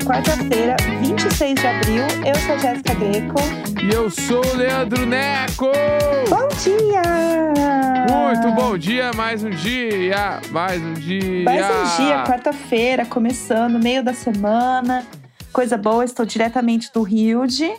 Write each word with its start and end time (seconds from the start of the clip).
é 0.00 0.04
quarta-feira, 0.04 0.76
26 1.00 1.54
de 1.60 1.66
abril. 1.66 2.02
Eu 2.26 2.34
sou 2.46 2.54
a 2.54 2.58
Jéssica 2.58 2.94
Greco. 2.94 3.38
E 3.82 3.94
eu 3.94 4.10
sou 4.10 4.44
o 4.44 4.56
Leandro 4.56 5.06
Neco! 5.06 5.66
Bom 6.28 6.48
dia! 6.62 7.02
Muito 8.08 8.52
bom 8.54 8.76
dia, 8.78 9.10
mais 9.16 9.42
um 9.42 9.50
dia, 9.50 10.40
mais 10.50 10.80
um 10.82 10.92
dia. 10.94 11.44
Mais 11.44 11.64
um 11.66 12.04
dia, 12.04 12.22
quarta-feira, 12.24 13.06
começando, 13.06 13.78
meio 13.82 14.02
da 14.04 14.12
semana. 14.12 15.06
Coisa 15.52 15.76
boa, 15.76 16.04
estou 16.04 16.24
diretamente 16.26 16.90
do 16.92 17.02
Rio 17.02 17.46
de, 17.46 17.70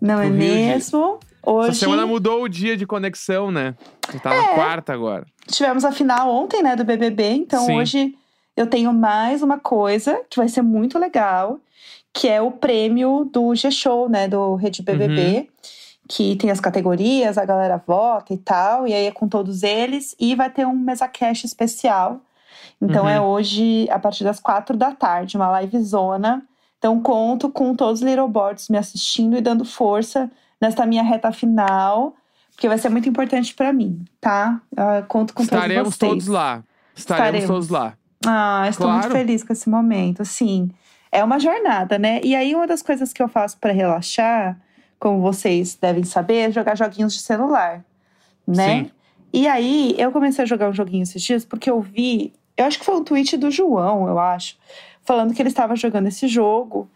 não 0.00 0.20
é 0.20 0.28
Do 0.28 0.34
Rio 0.34 0.40
de- 0.40 0.46
mesmo? 0.46 1.18
Hoje 1.44 1.70
Essa 1.70 1.80
semana 1.80 2.06
mudou 2.06 2.42
o 2.44 2.48
dia 2.48 2.76
de 2.76 2.86
conexão, 2.86 3.50
né? 3.50 3.74
Tá 4.22 4.32
É. 4.34 4.40
na 4.40 4.48
quarta 4.48 4.92
agora. 4.92 5.24
tivemos 5.50 5.84
a 5.84 5.90
final 5.92 6.30
ontem, 6.32 6.62
né, 6.62 6.76
do 6.76 6.84
BBB. 6.84 7.30
Então 7.30 7.66
Sim. 7.66 7.76
hoje 7.78 8.14
eu 8.56 8.66
tenho 8.66 8.92
mais 8.92 9.42
uma 9.42 9.58
coisa 9.58 10.20
que 10.28 10.36
vai 10.38 10.48
ser 10.48 10.62
muito 10.62 10.98
legal, 10.98 11.58
que 12.12 12.28
é 12.28 12.40
o 12.42 12.50
prêmio 12.50 13.24
do 13.32 13.54
G-Show, 13.54 14.08
né, 14.08 14.28
do 14.28 14.54
Rede 14.54 14.82
BBB. 14.82 15.36
Uhum. 15.38 15.46
Que 16.08 16.36
tem 16.36 16.50
as 16.50 16.60
categorias, 16.60 17.38
a 17.38 17.44
galera 17.44 17.82
vota 17.86 18.34
e 18.34 18.36
tal, 18.36 18.86
e 18.86 18.92
aí 18.92 19.06
é 19.06 19.10
com 19.12 19.26
todos 19.28 19.62
eles. 19.62 20.14
E 20.18 20.34
vai 20.34 20.50
ter 20.50 20.66
um 20.66 20.76
mesa 20.76 21.08
cash 21.08 21.44
especial. 21.44 22.20
Então 22.82 23.04
Uhum. 23.04 23.08
é 23.08 23.20
hoje, 23.20 23.88
a 23.90 23.98
partir 23.98 24.24
das 24.24 24.38
quatro 24.40 24.76
da 24.76 24.92
tarde, 24.92 25.36
uma 25.36 25.48
live 25.50 25.80
zona. 25.80 26.42
Então 26.78 27.00
conto 27.00 27.48
com 27.48 27.74
todos 27.74 28.00
os 28.00 28.06
Little 28.06 28.28
Boards 28.28 28.68
me 28.68 28.76
assistindo 28.76 29.36
e 29.36 29.40
dando 29.40 29.64
força 29.64 30.30
nesta 30.60 30.84
minha 30.84 31.02
reta 31.04 31.30
final, 31.32 32.14
porque 32.50 32.68
vai 32.68 32.76
ser 32.76 32.88
muito 32.88 33.08
importante 33.08 33.54
pra 33.54 33.72
mim, 33.72 34.04
tá? 34.20 34.60
Eu 34.76 35.04
conto 35.06 35.32
com 35.32 35.42
Estaremos 35.44 35.96
todos 35.96 35.96
vocês. 35.96 36.10
todos 36.10 36.26
lá. 36.26 36.62
Estaremos, 36.94 37.26
Estaremos. 37.28 37.46
todos 37.46 37.68
lá. 37.68 37.94
Ah, 38.26 38.66
estou 38.68 38.88
muito 38.88 39.02
Claro. 39.06 39.14
feliz 39.18 39.42
com 39.42 39.52
esse 39.52 39.68
momento, 39.68 40.24
sim. 40.24 40.70
É 41.10 41.22
uma 41.22 41.38
jornada, 41.38 41.98
né? 41.98 42.20
E 42.22 42.34
aí, 42.34 42.54
uma 42.54 42.66
das 42.66 42.82
coisas 42.82 43.12
que 43.12 43.22
eu 43.22 43.28
faço 43.28 43.58
pra 43.58 43.72
relaxar, 43.72 44.58
como 44.98 45.20
vocês 45.20 45.74
devem 45.74 46.04
saber, 46.04 46.48
é 46.48 46.50
jogar 46.50 46.76
joguinhos 46.76 47.12
de 47.12 47.20
celular, 47.20 47.84
né? 48.46 48.84
Sim. 48.84 48.90
E 49.32 49.46
aí, 49.48 49.94
eu 49.98 50.10
comecei 50.12 50.42
a 50.44 50.46
jogar 50.46 50.68
um 50.68 50.72
joguinho 50.72 51.02
esses 51.02 51.22
dias 51.22 51.44
porque 51.44 51.70
eu 51.70 51.80
vi, 51.80 52.32
eu 52.56 52.64
acho 52.66 52.78
que 52.78 52.84
foi 52.84 52.96
um 52.96 53.04
tweet 53.04 53.36
do 53.36 53.50
João, 53.50 54.06
eu 54.08 54.18
acho, 54.18 54.56
falando 55.02 55.34
que 55.34 55.42
ele 55.42 55.48
estava 55.48 55.74
jogando 55.76 56.06
esse 56.08 56.28
jogo. 56.28 56.88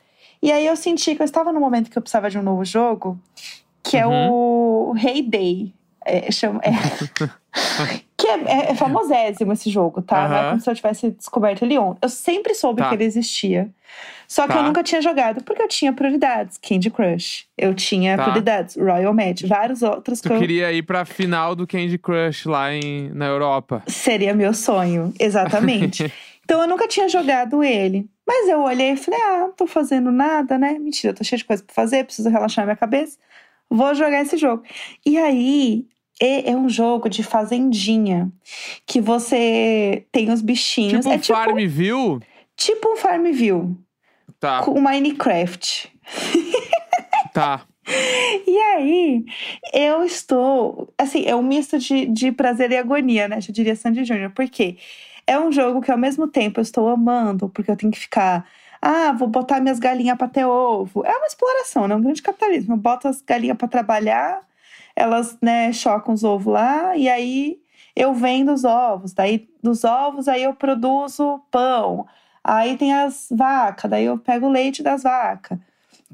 E 0.43 0.53
aí 0.53 0.67
eu 0.67 0.77
senti 0.77 1.15
que 1.15 1.23
eu 1.23 1.25
estava 1.25 1.53
no 1.53 1.59
momento 1.61 1.91
que 1.91 1.97
eu 1.99 2.03
precisava 2.03 2.31
de 2.31 2.39
um 2.39 2.43
novo 2.43 2.65
jogo, 2.65 3.19
que 3.83 3.97
é 3.97 4.07
o 4.07 4.95
Heyday. 4.97 5.75
É, 6.05 6.31
chama, 6.31 6.61
é, 6.63 6.71
que 8.19 8.27
é, 8.27 8.35
é, 8.47 8.71
é 8.71 8.75
famosésimo 8.75 9.53
esse 9.53 9.69
jogo, 9.71 10.01
tá? 10.01 10.27
Não 10.29 10.37
é 10.37 10.49
como 10.51 10.61
se 10.61 10.71
eu 10.71 10.75
tivesse 10.75 11.11
descoberto 11.11 11.63
ele 11.63 11.77
ontem. 11.79 11.99
Eu 12.03 12.09
sempre 12.09 12.55
soube 12.55 12.81
Tá. 12.81 12.89
que 12.89 12.95
ele 12.95 13.05
existia. 13.05 13.69
Só 14.27 14.47
que 14.47 14.55
Tá. 14.55 14.59
eu 14.61 14.63
nunca 14.65 14.83
tinha 14.83 15.03
jogado, 15.03 15.45
porque 15.45 15.63
eu 15.63 15.69
tinha 15.69 15.93
prioridades. 15.93 16.59
Candy 16.59 16.91
Crush. 16.91 17.45
Eu 17.59 17.75
tinha 17.75 18.17
Tá. 18.17 18.23
prioridades. 18.25 18.75
Royal 18.77 19.13
Match. 19.13 19.43
Vários 19.47 19.83
outros 19.83 20.21
que 20.21 20.29
Tu 20.29 20.35
eu... 20.35 20.41
queria 20.41 20.73
ir 20.73 20.83
pra 20.83 21.05
final 21.05 21.55
do 21.55 21.67
Candy 21.67 21.99
Crush 21.99 22.47
lá 22.47 22.73
em, 22.73 23.11
na 23.11 23.27
Europa. 23.27 23.83
Seria 23.87 24.35
meu 24.35 24.55
sonho, 24.55 25.13
exatamente. 25.21 26.11
então 26.45 26.61
eu 26.63 26.67
nunca 26.67 26.89
tinha 26.89 27.09
jogado 27.09 27.63
ele. 27.63 28.09
Mas 28.27 28.49
eu 28.49 28.61
olhei 28.63 28.93
e 28.93 28.97
falei: 28.97 29.21
ah, 29.21 29.39
não 29.41 29.53
tô 29.53 29.67
fazendo 29.67 30.11
nada, 30.11 30.59
né? 30.59 30.79
Mentira, 30.79 31.13
tô 31.15 31.23
cheia 31.23 31.39
de 31.39 31.45
coisa 31.45 31.63
pra 31.63 31.75
fazer, 31.75 32.05
preciso 32.05 32.29
relaxar 32.31 32.65
minha 32.65 32.77
cabeça. 32.77 33.19
Vou 33.71 33.95
jogar 33.95 34.23
esse 34.23 34.37
jogo. 34.39 34.63
E 35.05 35.19
aí. 35.19 35.85
É 36.21 36.51
é 36.51 36.57
um 36.57 36.69
jogo 36.69 37.09
de 37.09 37.23
fazendinha 37.23 38.31
que 38.87 39.01
você 39.01 40.07
tem 40.11 40.31
os 40.31 40.41
bichinhos. 40.41 41.05
tipo 41.05 41.11
é 41.11 41.19
tipo, 41.19 41.35
Farmville? 41.39 42.21
tipo 42.57 42.93
um 42.93 42.97
Farmville 42.97 43.77
Tá, 44.39 44.63
com 44.63 44.81
Minecraft. 44.81 45.93
tá. 47.33 47.63
E 48.49 48.59
aí, 48.59 49.25
eu 49.73 50.03
estou. 50.03 50.93
Assim, 50.99 51.25
é 51.25 51.37
um 51.37 51.43
misto 51.43 51.79
de, 51.79 52.07
de 52.07 52.33
prazer 52.33 52.73
e 52.73 52.77
agonia, 52.77 53.29
né? 53.29 53.39
Eu 53.39 53.53
diria 53.55 53.77
Sandy 53.77 54.05
Júnior. 54.05 54.31
Por 54.33 54.49
quê? 54.49 54.77
É 55.25 55.39
um 55.39 55.53
jogo 55.53 55.81
que 55.81 55.91
ao 55.93 55.97
mesmo 55.99 56.27
tempo 56.27 56.59
eu 56.59 56.63
estou 56.63 56.89
amando, 56.89 57.49
porque 57.49 57.71
eu 57.71 57.77
tenho 57.77 57.93
que 57.93 57.99
ficar. 58.01 58.45
Ah, 58.83 59.13
vou 59.13 59.29
botar 59.29 59.61
minhas 59.61 59.79
galinhas 59.79 60.19
para 60.19 60.27
ter 60.27 60.45
ovo. 60.45 61.05
É 61.07 61.17
uma 61.17 61.27
exploração, 61.29 61.87
né? 61.87 61.95
Um 61.95 62.01
grande 62.03 62.23
capitalismo. 62.23 62.75
Eu 62.75 62.79
boto 62.79 63.07
as 63.07 63.21
galinhas 63.23 63.57
para 63.57 63.69
trabalhar, 63.69 64.41
elas, 64.97 65.37
né, 65.43 65.73
chocam 65.73 66.15
os 66.15 66.25
ovos 66.25 66.53
lá, 66.53 66.97
e 66.97 67.09
aí 67.09 67.59
eu 67.95 68.15
vendo 68.15 68.53
os 68.53 68.65
ovos. 68.65 69.13
Daí, 69.13 69.49
dos 69.63 69.85
ovos, 69.85 70.27
aí 70.27 70.43
eu 70.43 70.55
produzo 70.55 71.41
pão. 71.51 72.07
Aí 72.43 72.77
tem 72.77 72.93
as 72.95 73.29
vacas, 73.31 73.91
daí 73.91 74.05
eu 74.07 74.17
pego 74.19 74.47
o 74.47 74.51
leite 74.51 74.83
das 74.83 75.03
vacas. 75.03 75.59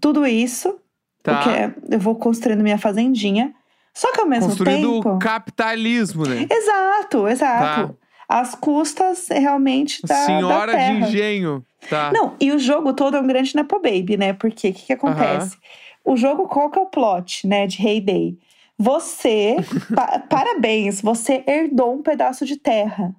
Tudo 0.01 0.27
isso 0.27 0.79
Tá. 1.23 1.37
porque 1.39 1.95
eu 1.95 2.01
vou 2.01 2.17
construindo 2.17 2.63
minha 2.63 2.79
fazendinha. 2.79 3.55
Só 3.95 4.11
que 4.13 4.21
ao 4.21 4.27
mesmo 4.27 4.49
Construindo 4.49 4.95
tempo. 4.95 5.11
o 5.15 5.19
capitalismo, 5.19 6.27
né? 6.27 6.47
Exato, 6.51 7.29
exato. 7.29 7.89
Tá. 7.89 7.95
As 8.29 8.55
custas 8.55 9.29
realmente 9.29 10.01
da, 10.05 10.15
Senhora 10.25 10.73
da 10.73 10.79
de 10.79 10.85
terra. 10.85 11.09
engenho. 11.09 11.65
Tá. 11.91 12.11
Não, 12.13 12.35
e 12.41 12.51
o 12.51 12.59
jogo 12.59 12.93
todo 12.95 13.17
é 13.17 13.21
um 13.21 13.27
grande 13.27 13.55
Nepo 13.55 13.79
Baby, 13.81 14.17
né? 14.17 14.33
Porque 14.33 14.71
o 14.71 14.73
que, 14.75 14.87
que 14.87 14.93
acontece? 14.95 15.57
O 16.05 16.17
jogo, 16.17 16.49
qual 16.49 16.71
que 16.71 16.79
é 16.79 16.83
o 16.83 16.87
plot, 16.87 17.47
né, 17.47 17.67
de 17.67 17.87
Heyday? 17.87 18.37
Você, 18.83 19.57
pa- 19.95 20.19
parabéns, 20.29 21.01
você 21.01 21.45
herdou 21.47 21.95
um 21.95 22.03
pedaço 22.03 22.45
de 22.45 22.57
terra. 22.57 23.15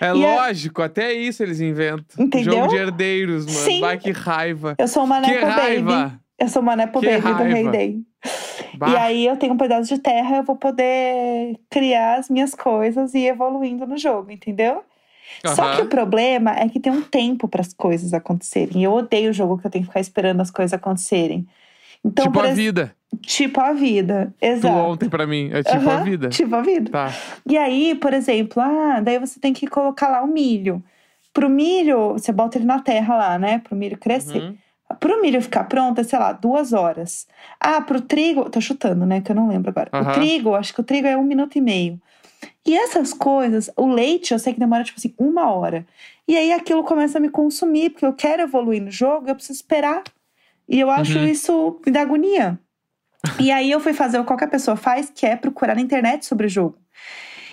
É 0.00 0.08
E 0.08 0.12
lógico, 0.12 0.82
até 0.82 1.12
isso 1.12 1.42
eles 1.42 1.60
inventam. 1.60 2.22
Entendeu? 2.24 2.52
Jogo 2.54 2.68
de 2.68 2.76
herdeiros, 2.76 3.46
mano. 3.46 3.58
Sim. 3.58 3.80
Vai 3.80 3.96
que 3.98 4.10
raiva. 4.10 4.74
Eu 4.78 4.86
sou 4.88 5.04
uma 5.04 5.18
Nepo 5.20 5.40
Baby. 5.40 5.52
raiva. 5.52 6.20
Eu 6.38 6.48
sou 6.48 6.60
uma 6.60 6.76
Nepo 6.76 7.00
Que 7.00 7.06
Baby 7.18 7.20
do 7.28 7.32
raiva. 7.32 7.58
Heyday. 7.58 7.98
Bah. 8.76 8.90
E 8.90 8.96
aí 8.96 9.26
eu 9.26 9.36
tenho 9.38 9.54
um 9.54 9.56
pedaço 9.56 9.94
de 9.94 10.00
terra, 10.00 10.36
eu 10.36 10.42
vou 10.42 10.56
poder 10.56 11.58
criar 11.70 12.18
as 12.18 12.28
minhas 12.28 12.54
coisas 12.54 13.14
e 13.14 13.20
ir 13.20 13.28
evoluindo 13.28 13.86
no 13.86 13.96
jogo, 13.96 14.30
entendeu? 14.30 14.82
Só 15.46 15.62
Aham. 15.64 15.76
que 15.76 15.82
o 15.82 15.86
problema 15.86 16.50
é 16.58 16.68
que 16.68 16.78
tem 16.78 16.92
um 16.92 17.00
tempo 17.02 17.48
para 17.48 17.62
as 17.62 17.72
coisas 17.72 18.12
acontecerem. 18.12 18.80
E 18.80 18.84
eu 18.84 18.92
odeio 18.92 19.30
o 19.30 19.32
jogo 19.32 19.56
que 19.58 19.66
eu 19.66 19.70
tenho 19.70 19.84
que 19.84 19.88
ficar 19.88 20.00
esperando 20.00 20.40
as 20.42 20.50
coisas 20.50 20.74
acontecerem. 20.74 21.46
Então, 22.06 22.26
tipo 22.26 22.40
a 22.40 22.46
ex- 22.48 22.56
vida. 22.56 22.94
Tipo 23.22 23.60
a 23.60 23.72
vida. 23.72 24.34
Tu 24.40 24.46
Exato. 24.46 24.76
ontem 24.76 25.08
pra 25.08 25.26
mim. 25.26 25.50
É 25.52 25.62
tipo 25.62 25.88
a 25.90 25.94
Aham, 25.94 26.04
vida. 26.04 26.28
Tipo 26.28 26.54
a 26.54 26.62
vida. 26.62 26.90
Tá. 26.90 27.12
E 27.48 27.56
aí, 27.56 27.94
por 27.94 28.12
exemplo, 28.12 28.62
ah, 28.62 29.00
daí 29.00 29.18
você 29.18 29.40
tem 29.40 29.52
que 29.52 29.66
colocar 29.66 30.08
lá 30.08 30.22
o 30.22 30.26
milho. 30.26 30.82
Pro 31.32 31.48
milho, 31.50 32.12
você 32.12 32.32
bota 32.32 32.58
ele 32.58 32.64
na 32.64 32.80
terra 32.80 33.16
lá, 33.16 33.38
né? 33.38 33.58
Pro 33.58 33.76
milho 33.76 33.98
crescer. 33.98 34.42
Uhum. 34.42 34.56
Pro 35.00 35.20
milho 35.20 35.42
ficar 35.42 35.64
pronto, 35.64 36.00
é, 36.00 36.04
sei 36.04 36.18
lá, 36.18 36.32
duas 36.32 36.72
horas. 36.72 37.26
Ah, 37.60 37.80
pro 37.80 38.00
trigo, 38.00 38.48
tô 38.48 38.60
chutando, 38.60 39.04
né? 39.04 39.20
Que 39.20 39.32
eu 39.32 39.36
não 39.36 39.48
lembro 39.48 39.70
agora. 39.70 39.90
O 39.92 39.96
Aham. 39.96 40.12
trigo, 40.12 40.54
acho 40.54 40.72
que 40.72 40.80
o 40.80 40.84
trigo 40.84 41.06
é 41.08 41.16
um 41.16 41.24
minuto 41.24 41.56
e 41.56 41.60
meio. 41.60 42.00
E 42.64 42.76
essas 42.76 43.12
coisas, 43.12 43.70
o 43.76 43.86
leite 43.86 44.32
eu 44.32 44.38
sei 44.38 44.52
que 44.52 44.60
demora, 44.60 44.84
tipo 44.84 44.98
assim, 44.98 45.14
uma 45.18 45.50
hora. 45.50 45.86
E 46.28 46.36
aí 46.36 46.52
aquilo 46.52 46.84
começa 46.84 47.18
a 47.18 47.20
me 47.20 47.28
consumir, 47.28 47.90
porque 47.90 48.04
eu 48.06 48.12
quero 48.12 48.42
evoluir 48.42 48.82
no 48.82 48.90
jogo, 48.90 49.28
eu 49.28 49.34
preciso 49.34 49.58
esperar. 49.58 50.02
E 50.68 50.80
eu 50.80 50.90
acho 50.90 51.18
Uhum. 51.18 51.24
isso 51.24 51.80
me 51.84 51.92
dá 51.92 52.02
agonia. 52.02 52.58
E 53.40 53.50
aí 53.50 53.70
eu 53.70 53.80
fui 53.80 53.92
fazer 53.92 54.18
o 54.18 54.22
que 54.22 54.28
qualquer 54.28 54.48
pessoa 54.48 54.76
faz, 54.76 55.10
que 55.10 55.26
é 55.26 55.34
procurar 55.34 55.74
na 55.74 55.80
internet 55.80 56.24
sobre 56.24 56.46
o 56.46 56.48
jogo. 56.48 56.78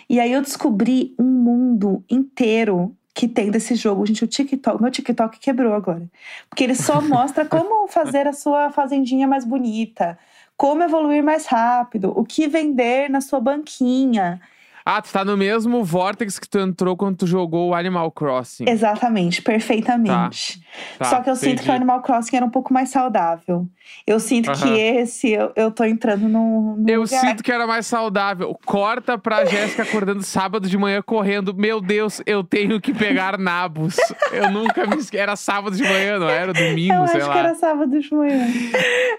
E 0.08 0.20
aí 0.20 0.32
eu 0.32 0.42
descobri 0.42 1.16
um 1.18 1.24
mundo 1.26 2.04
inteiro 2.10 2.96
que 3.14 3.28
tem 3.28 3.50
desse 3.50 3.76
jogo. 3.76 4.06
Gente, 4.06 4.24
o 4.24 4.28
TikTok, 4.28 4.82
meu 4.82 4.92
TikTok 4.92 5.40
quebrou 5.40 5.74
agora. 5.74 6.10
Porque 6.50 6.64
ele 6.64 6.76
só 6.76 7.02
mostra 7.08 7.46
como 7.46 7.88
fazer 7.88 8.28
a 8.28 8.34
sua 8.34 8.70
fazendinha 8.72 9.28
mais 9.28 9.46
bonita, 9.46 10.18
como 10.56 10.84
evoluir 10.84 11.24
mais 11.24 11.46
rápido, 11.46 12.12
o 12.16 12.24
que 12.24 12.48
vender 12.48 13.10
na 13.10 13.22
sua 13.22 13.40
banquinha. 13.40 14.40
Ah, 14.86 15.02
tu 15.02 15.12
tá 15.12 15.24
no 15.24 15.38
mesmo 15.38 15.84
Vortex 15.84 16.38
que 16.40 16.48
tu 16.50 16.60
entrou 16.60 16.98
quando 16.98 17.18
tu 17.18 17.28
jogou 17.28 17.70
o 17.70 17.74
Animal 17.76 18.12
Crossing. 18.12 18.66
Exatamente, 18.68 19.42
perfeitamente. 19.42 20.62
Tá, 20.98 21.06
Só 21.06 21.22
que 21.22 21.30
eu 21.30 21.36
sinto 21.36 21.54
entendi. 21.54 21.64
que 21.64 21.70
o 21.72 21.74
Animal 21.74 22.02
Crossing 22.02 22.36
era 22.36 22.46
um 22.46 22.50
pouco 22.50 22.74
mais 22.74 22.90
saudável. 22.90 23.68
Eu 24.08 24.20
sinto 24.20 24.52
que 24.52 24.64
Aham. 24.64 24.76
esse, 25.02 25.32
eu, 25.32 25.52
eu 25.56 25.72
tô 25.72 25.84
entrando 25.84 26.28
num, 26.28 26.76
num 26.78 26.86
Eu 26.90 27.02
lugar. 27.04 27.20
sinto 27.22 27.44
que 27.44 27.52
era 27.52 27.68
mais 27.68 27.86
saudável. 27.86 28.58
Corta 28.66 29.18
pra 29.18 29.46
Jéssica 29.46 29.84
acordando 29.84 30.24
sábado 30.24 30.68
de 30.68 30.78
manhã 30.78 31.02
correndo. 31.02 31.54
Meu 31.54 31.80
Deus, 31.82 32.22
eu 32.26 32.44
tenho 32.44 32.80
que 32.82 32.94
pegar 32.94 33.38
nabos. 33.38 33.96
Eu 34.32 34.50
nunca 34.52 34.86
me 34.88 34.98
esque... 34.98 35.18
Era 35.18 35.36
sábado 35.36 35.76
de 35.76 35.84
manhã, 35.84 36.20
não 36.20 36.30
era? 36.30 36.54
Domingo, 36.54 36.94
Eu 36.94 37.08
sei 37.08 37.18
acho 37.22 37.28
lá. 37.28 37.34
que 37.34 37.40
era 37.40 37.56
sábado 37.56 38.00
de 38.00 38.14
manhã. 38.14 38.48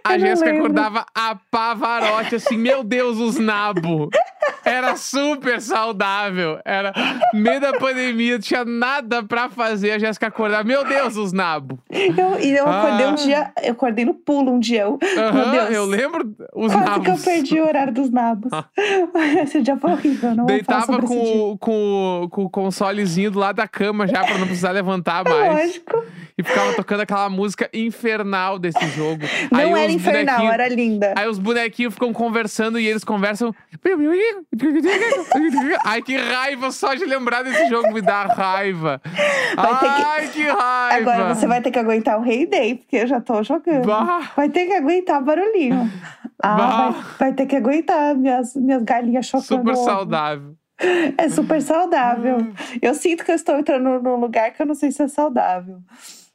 A 0.03 0.19
Jéssica 0.19 0.51
acordava 0.51 1.07
a 1.15 1.37
pavarote, 1.51 2.35
assim, 2.35 2.57
meu 2.59 2.83
Deus, 2.85 3.19
os 3.19 3.39
nabos. 3.39 4.09
Era 4.65 4.97
super 4.97 5.61
saudável. 5.61 6.59
Era 6.65 6.93
meio 7.33 7.61
da 7.61 7.73
pandemia, 7.75 8.39
tinha 8.39 8.65
nada 8.65 9.23
pra 9.23 9.49
fazer. 9.49 9.93
A 9.93 9.99
Jéssica 9.99 10.27
acordar. 10.29 10.65
Meu 10.65 10.85
Deus, 10.85 11.17
os 11.17 11.33
nabos. 11.33 11.79
Eu, 11.91 12.41
e 12.41 12.57
eu 12.57 12.67
acordei 12.69 13.07
Ah. 13.07 13.11
um 13.11 13.15
dia, 13.15 13.53
eu 13.63 13.73
acordei 13.73 14.05
no 14.05 14.15
pulo 14.15 14.53
um 14.53 14.59
dia. 14.59 14.83
Eu, 14.83 14.99
meu 15.33 15.51
Deus. 15.51 15.71
eu 15.71 15.85
lembro 15.85 16.35
os 16.55 16.73
Quase 16.73 16.89
nabos. 16.91 17.05
que 17.05 17.11
eu 17.11 17.35
perdi 17.35 17.61
o 17.61 17.67
horário 17.67 17.93
dos 17.93 18.11
nabos. 18.11 18.51
Esse 19.43 19.61
dia 19.63 19.77
foi 19.77 19.93
horrível, 19.93 20.35
não 20.35 20.47
Deitava 20.47 21.01
com, 21.03 21.51
o- 21.53 21.59
com, 21.59 22.29
com 22.31 22.45
o 22.45 22.51
consolezinho 22.51 23.31
do 23.31 23.39
lado 23.39 23.57
da 23.57 23.69
cama 23.69 24.07
já 24.07 24.25
pra 24.25 24.39
não 24.39 24.47
precisar 24.47 24.71
levantar 24.73 25.27
É 25.27 25.29
mais. 25.31 25.53
lógico. 25.67 26.05
E 26.37 26.43
ficava 26.43 26.73
tocando 26.75 27.01
aquela 27.03 27.29
música 27.29 27.69
infernal 27.73 28.59
desse 28.59 28.85
jogo. 28.89 29.23
Não 29.53 29.61
Aí 29.61 29.71
era 29.85 29.93
infernal, 29.93 30.53
era 30.53 30.69
linda. 30.69 31.15
Aí 31.17 31.29
os 31.29 31.39
bonequinhos 31.39 31.95
ficam 31.95 32.13
conversando 32.13 32.79
e 32.79 32.87
eles 32.89 33.05
conversam. 33.05 33.55
Ai, 35.85 36.03
que 36.03 36.17
raiva 36.17 36.71
só 36.71 36.95
de 36.95 37.05
lembrar 37.05 37.43
desse 37.43 37.69
jogo, 37.69 37.93
me 37.93 38.01
dá 38.01 38.25
raiva. 38.27 39.01
Vai 39.57 39.79
ter 39.81 39.95
que- 39.95 40.03
Ai, 40.03 40.29
que 40.29 40.43
raiva. 40.43 41.13
Agora 41.13 41.35
você 41.35 41.47
vai 41.47 41.61
ter 41.61 41.71
que 41.71 41.79
aguentar 41.79 42.19
o 42.19 42.23
Rei 42.23 42.47
Day, 42.47 42.77
porque 42.77 42.97
eu 42.97 43.07
já 43.07 43.21
tô 43.21 43.43
jogando. 43.43 43.87
Bah. 43.87 44.31
Vai 44.37 44.49
ter 44.49 44.67
que 44.67 44.73
aguentar 44.75 45.23
barulhinho. 45.23 45.91
Ah, 46.43 46.91
vai, 46.91 47.03
vai 47.19 47.33
ter 47.33 47.47
que 47.47 47.57
aguentar 47.57 48.15
minhas, 48.15 48.55
minhas 48.55 48.83
galinhas 48.83 49.27
chocando. 49.27 49.45
Super 49.47 49.77
saudável. 49.77 50.55
É 51.17 51.29
super 51.29 51.63
saudável. 51.63 52.39
Hum. 52.39 52.53
Eu 52.83 52.95
sinto 52.95 53.25
que 53.25 53.31
eu 53.31 53.37
estou 53.37 53.57
entrando 53.57 54.01
num 54.03 54.17
lugar 54.17 54.51
que 54.53 54.61
eu 54.61 54.67
não 54.67 54.75
sei 54.75 54.91
se 54.91 55.03
é 55.03 55.09
saudável. 55.09 55.79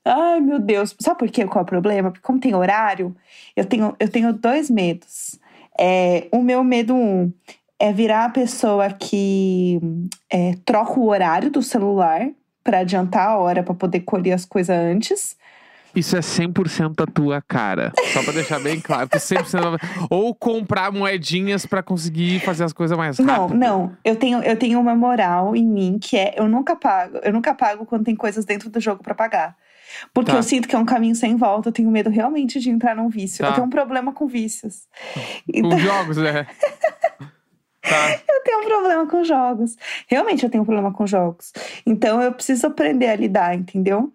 Ai, 0.05 0.39
meu 0.39 0.59
Deus. 0.59 0.95
Sabe 0.99 1.19
por 1.19 1.29
quê? 1.29 1.45
Qual 1.45 1.59
é 1.59 1.63
o 1.63 1.65
problema? 1.65 2.09
Porque 2.09 2.25
como 2.25 2.39
tem 2.39 2.55
horário, 2.55 3.15
eu 3.55 3.65
tenho, 3.65 3.95
eu 3.99 4.09
tenho 4.09 4.31
dois 4.33 4.69
medos. 4.69 5.37
É, 5.77 6.27
o 6.31 6.41
meu 6.41 6.63
medo 6.63 6.95
um 6.95 7.31
é 7.79 7.93
virar 7.93 8.25
a 8.25 8.29
pessoa 8.29 8.89
que 8.91 9.79
é, 10.29 10.55
troca 10.65 10.99
o 10.99 11.07
horário 11.07 11.49
do 11.49 11.61
celular 11.63 12.27
para 12.63 12.79
adiantar 12.79 13.29
a 13.29 13.37
hora 13.37 13.63
para 13.63 13.73
poder 13.73 14.01
colher 14.01 14.33
as 14.33 14.45
coisas 14.45 14.75
antes. 14.77 15.37
Isso 15.95 16.15
é 16.15 16.19
100% 16.19 17.01
a 17.01 17.07
tua 17.07 17.41
cara. 17.41 17.91
Só 18.13 18.21
pra 18.21 18.31
deixar 18.31 18.59
bem 18.59 18.79
claro. 18.79 19.09
Tu 19.09 19.17
100% 19.17 19.79
Ou 20.09 20.35
comprar 20.35 20.91
moedinhas 20.91 21.65
pra 21.65 21.81
conseguir 21.81 22.39
fazer 22.41 22.63
as 22.63 22.71
coisas 22.73 22.95
mais 22.95 23.17
Não, 23.17 23.25
rápido. 23.47 23.57
não. 23.57 23.97
Eu 24.05 24.15
tenho, 24.15 24.39
eu 24.43 24.55
tenho 24.55 24.79
uma 24.79 24.93
moral 24.93 25.55
em 25.55 25.65
mim 25.65 25.97
que 25.99 26.15
é 26.15 26.35
eu 26.37 26.47
nunca 26.47 26.75
pago. 26.75 27.17
Eu 27.23 27.33
nunca 27.33 27.55
pago 27.55 27.87
quando 27.87 28.03
tem 28.03 28.15
coisas 28.15 28.45
dentro 28.45 28.69
do 28.69 28.79
jogo 28.79 29.01
pra 29.01 29.15
pagar. 29.15 29.55
Porque 30.13 30.29
Tá. 30.31 30.37
eu 30.37 30.43
sinto 30.43 30.67
que 30.67 30.75
é 30.75 30.77
um 30.79 30.85
caminho 30.85 31.15
sem 31.15 31.35
volta. 31.35 31.69
Eu 31.69 31.73
tenho 31.73 31.89
medo 31.89 32.11
realmente 32.11 32.59
de 32.59 32.69
entrar 32.69 32.95
num 32.95 33.09
vício. 33.09 33.43
Tá. 33.43 33.49
Eu 33.49 33.53
tenho 33.55 33.65
um 33.65 33.69
problema 33.71 34.13
com 34.13 34.27
vícios. 34.27 34.83
Com 35.15 35.21
Então, 35.51 35.79
jogos, 35.79 36.17
né? 36.17 36.45
Tá. 37.81 38.11
eu 38.27 38.43
tenho 38.43 38.59
um 38.61 38.65
problema 38.65 39.07
com 39.07 39.23
jogos. 39.23 39.75
Realmente 40.07 40.43
eu 40.43 40.49
tenho 40.49 40.63
um 40.63 40.65
problema 40.65 40.91
com 40.93 41.05
jogos. 41.07 41.51
Então 41.85 42.21
eu 42.21 42.31
preciso 42.31 42.67
aprender 42.67 43.07
a 43.07 43.15
lidar, 43.15 43.55
entendeu? 43.55 44.11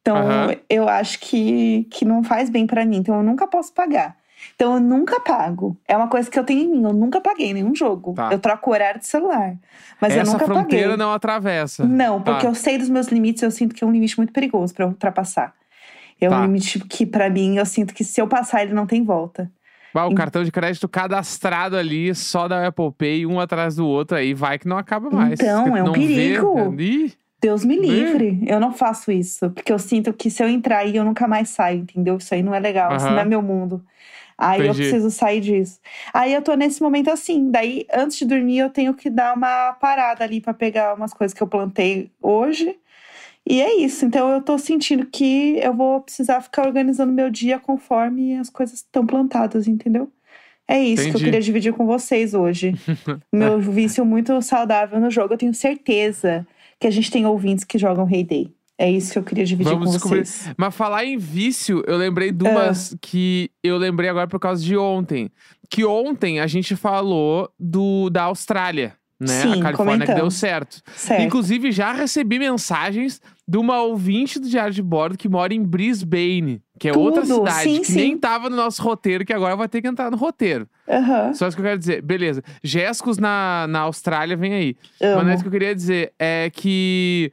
Então 0.00 0.16
Aham. 0.16 0.56
eu 0.70 0.88
acho 0.88 1.18
que, 1.20 1.86
que 1.90 2.04
não 2.04 2.22
faz 2.22 2.48
bem 2.48 2.66
pra 2.66 2.84
mim. 2.84 2.98
Então 2.98 3.16
eu 3.16 3.22
nunca 3.22 3.46
posso 3.46 3.72
pagar. 3.72 4.16
Então 4.54 4.74
eu 4.74 4.80
nunca 4.80 5.20
pago. 5.20 5.76
É 5.86 5.96
uma 5.96 6.08
coisa 6.08 6.30
que 6.30 6.38
eu 6.38 6.44
tenho 6.44 6.60
em 6.62 6.68
mim. 6.68 6.84
Eu 6.84 6.92
nunca 6.92 7.20
paguei 7.20 7.52
nenhum 7.52 7.74
jogo. 7.74 8.14
Tá. 8.14 8.30
Eu 8.32 8.38
troco 8.38 8.70
o 8.70 8.72
horário 8.72 9.00
de 9.00 9.06
celular. 9.06 9.54
Mas 10.00 10.14
eu 10.14 10.22
Essa 10.22 10.32
nunca 10.32 10.44
fronteira 10.46 10.90
paguei. 10.90 10.96
não 10.96 11.12
atravessa. 11.12 11.84
Não, 11.84 12.22
porque 12.22 12.42
Tá. 12.42 12.48
eu 12.48 12.54
sei 12.54 12.78
dos 12.78 12.88
meus 12.88 13.08
limites, 13.08 13.42
eu 13.42 13.50
sinto 13.50 13.74
que 13.74 13.82
é 13.82 13.86
um 13.86 13.90
limite 13.90 14.16
muito 14.16 14.32
perigoso 14.32 14.72
pra 14.72 14.84
eu 14.84 14.88
ultrapassar. 14.90 15.52
É 16.20 16.28
um 16.28 16.30
Tá. 16.32 16.40
limite 16.42 16.78
que, 16.80 17.04
pra 17.04 17.28
mim, 17.28 17.56
eu 17.58 17.66
sinto 17.66 17.92
que 17.92 18.02
se 18.04 18.20
eu 18.20 18.26
passar, 18.28 18.62
ele 18.62 18.72
não 18.72 18.86
tem 18.86 19.04
volta. 19.04 19.50
Ah, 19.98 20.06
o 20.06 20.14
cartão 20.14 20.44
de 20.44 20.52
crédito 20.52 20.88
cadastrado 20.88 21.76
ali, 21.76 22.14
só 22.14 22.46
da 22.48 22.66
Apple 22.66 22.92
Pay, 22.96 23.26
um 23.26 23.40
atrás 23.40 23.76
do 23.76 23.86
outro, 23.86 24.16
aí 24.16 24.34
vai 24.34 24.58
que 24.58 24.68
não 24.68 24.78
acaba 24.78 25.10
mais. 25.10 25.40
Então, 25.40 25.76
é 25.76 25.82
um 25.82 25.92
perigo. 25.92 26.70
Vê, 26.70 26.82
Ih, 26.84 27.12
Deus 27.40 27.64
me 27.64 27.76
Né? 27.76 27.82
livre. 27.86 28.40
Eu 28.46 28.58
não 28.60 28.72
faço 28.72 29.12
isso. 29.12 29.50
Porque 29.50 29.72
eu 29.72 29.78
sinto 29.78 30.12
que 30.12 30.30
se 30.30 30.42
eu 30.42 30.48
entrar 30.48 30.78
aí, 30.78 30.96
eu 30.96 31.04
nunca 31.04 31.26
mais 31.28 31.50
saio, 31.50 31.80
entendeu? 31.80 32.16
Isso 32.16 32.34
aí 32.34 32.42
não 32.42 32.54
é 32.54 32.58
legal. 32.60 32.96
Isso 32.96 33.06
não 33.10 33.18
é 33.18 33.24
meu 33.24 33.42
mundo. 33.42 33.84
Aí 34.36 34.60
eu 34.60 34.66
Entendi. 34.66 34.82
preciso 34.88 35.10
sair 35.10 35.40
disso. 35.40 35.80
Aí 36.14 36.32
eu 36.32 36.40
tô 36.42 36.54
nesse 36.54 36.80
momento 36.80 37.10
assim. 37.10 37.50
Daí, 37.50 37.84
antes 37.92 38.18
de 38.18 38.24
dormir, 38.24 38.58
eu 38.58 38.70
tenho 38.70 38.94
que 38.94 39.10
dar 39.10 39.36
uma 39.36 39.72
parada 39.72 40.22
ali 40.22 40.40
pra 40.40 40.54
pegar 40.54 40.94
umas 40.94 41.12
coisas 41.12 41.34
que 41.36 41.42
eu 41.42 41.46
plantei 41.48 42.10
hoje. 42.22 42.76
E 43.48 43.60
é 43.62 43.76
isso. 43.80 44.04
Então 44.04 44.30
eu 44.30 44.42
tô 44.42 44.58
sentindo 44.58 45.06
que 45.06 45.58
eu 45.62 45.72
vou 45.74 46.00
precisar 46.02 46.40
ficar 46.40 46.66
organizando 46.66 47.12
meu 47.12 47.30
dia 47.30 47.58
conforme 47.58 48.36
as 48.36 48.50
coisas 48.50 48.80
estão 48.80 49.06
plantadas, 49.06 49.66
entendeu? 49.66 50.10
É 50.70 50.78
isso 50.82 50.96
que 50.96 51.08
eu 51.08 51.08
Entendi. 51.12 51.24
queria 51.24 51.40
dividir 51.40 51.72
com 51.72 51.86
vocês 51.86 52.34
hoje. 52.34 52.74
meu 53.32 53.58
vício 53.58 54.04
muito 54.04 54.40
saudável 54.42 55.00
no 55.00 55.10
jogo. 55.10 55.32
Eu 55.32 55.38
tenho 55.38 55.54
certeza 55.54 56.46
que 56.78 56.86
a 56.86 56.90
gente 56.90 57.10
tem 57.10 57.24
ouvintes 57.24 57.64
que 57.64 57.78
jogam 57.78 58.06
Hay 58.06 58.22
Day. 58.22 58.52
É 58.76 58.88
isso 58.88 59.12
que 59.12 59.18
eu 59.18 59.24
queria 59.24 59.44
dividir 59.46 59.72
Vamos 59.72 59.86
com 59.86 59.92
descobrir. 59.94 60.26
vocês. 60.26 60.54
Mas 60.58 60.74
falar 60.76 61.04
em 61.06 61.16
vício, 61.16 61.82
eu 61.86 61.96
lembrei 61.96 62.30
de 62.30 62.44
umas 62.44 62.92
Ah. 62.92 62.98
que 63.00 63.50
eu 63.64 63.76
lembrei 63.78 64.10
agora 64.10 64.28
por 64.28 64.38
causa 64.38 64.62
de 64.62 64.76
ontem. 64.76 65.30
Que 65.70 65.84
ontem 65.86 66.38
a 66.38 66.46
gente 66.46 66.76
falou 66.76 67.50
do 67.58 68.08
da 68.10 68.24
Austrália, 68.24 68.94
né? 69.18 69.26
Sim, 69.42 69.58
a 69.60 69.62
Califórnia 69.62 70.06
que 70.06 70.14
deu 70.14 70.30
certo. 70.30 70.80
Certo. 70.94 71.22
Inclusive, 71.22 71.72
já 71.72 71.92
recebi 71.92 72.38
mensagens 72.38 73.20
de 73.48 73.56
uma 73.56 73.80
ouvinte 73.80 74.38
do 74.38 74.46
Diário 74.46 74.74
de 74.74 74.82
Bordo 74.82 75.16
que 75.16 75.28
mora 75.28 75.54
em 75.54 75.62
Brisbane, 75.62 76.60
que 76.78 76.86
é 76.88 76.96
outra 76.96 77.22
Tudo, 77.22 77.36
cidade 77.36 77.62
sim, 77.62 77.80
que 77.80 77.86
sim. 77.86 77.94
nem 77.94 78.18
tava 78.18 78.50
no 78.50 78.56
nosso 78.56 78.82
roteiro, 78.82 79.24
que 79.24 79.32
agora 79.32 79.56
vai 79.56 79.66
ter 79.68 79.80
que 79.80 79.88
entrar 79.88 80.10
no 80.10 80.18
roteiro. 80.18 80.68
Aham. 80.86 81.32
Só 81.32 81.48
isso 81.48 81.56
que 81.56 81.62
eu 81.62 81.66
quero 81.66 81.78
dizer. 81.78 82.02
Beleza. 82.02 82.44
Gescos 82.62 83.16
na, 83.16 83.66
na 83.68 83.80
Austrália, 83.80 84.36
vem 84.36 84.52
aí. 84.52 84.76
Mas 85.00 85.10
Amo. 85.10 85.22
não 85.22 85.30
é 85.30 85.34
isso 85.34 85.42
que 85.42 85.48
eu 85.48 85.52
queria 85.52 85.74
dizer. 85.74 86.12
É 86.18 86.50
que 86.52 87.32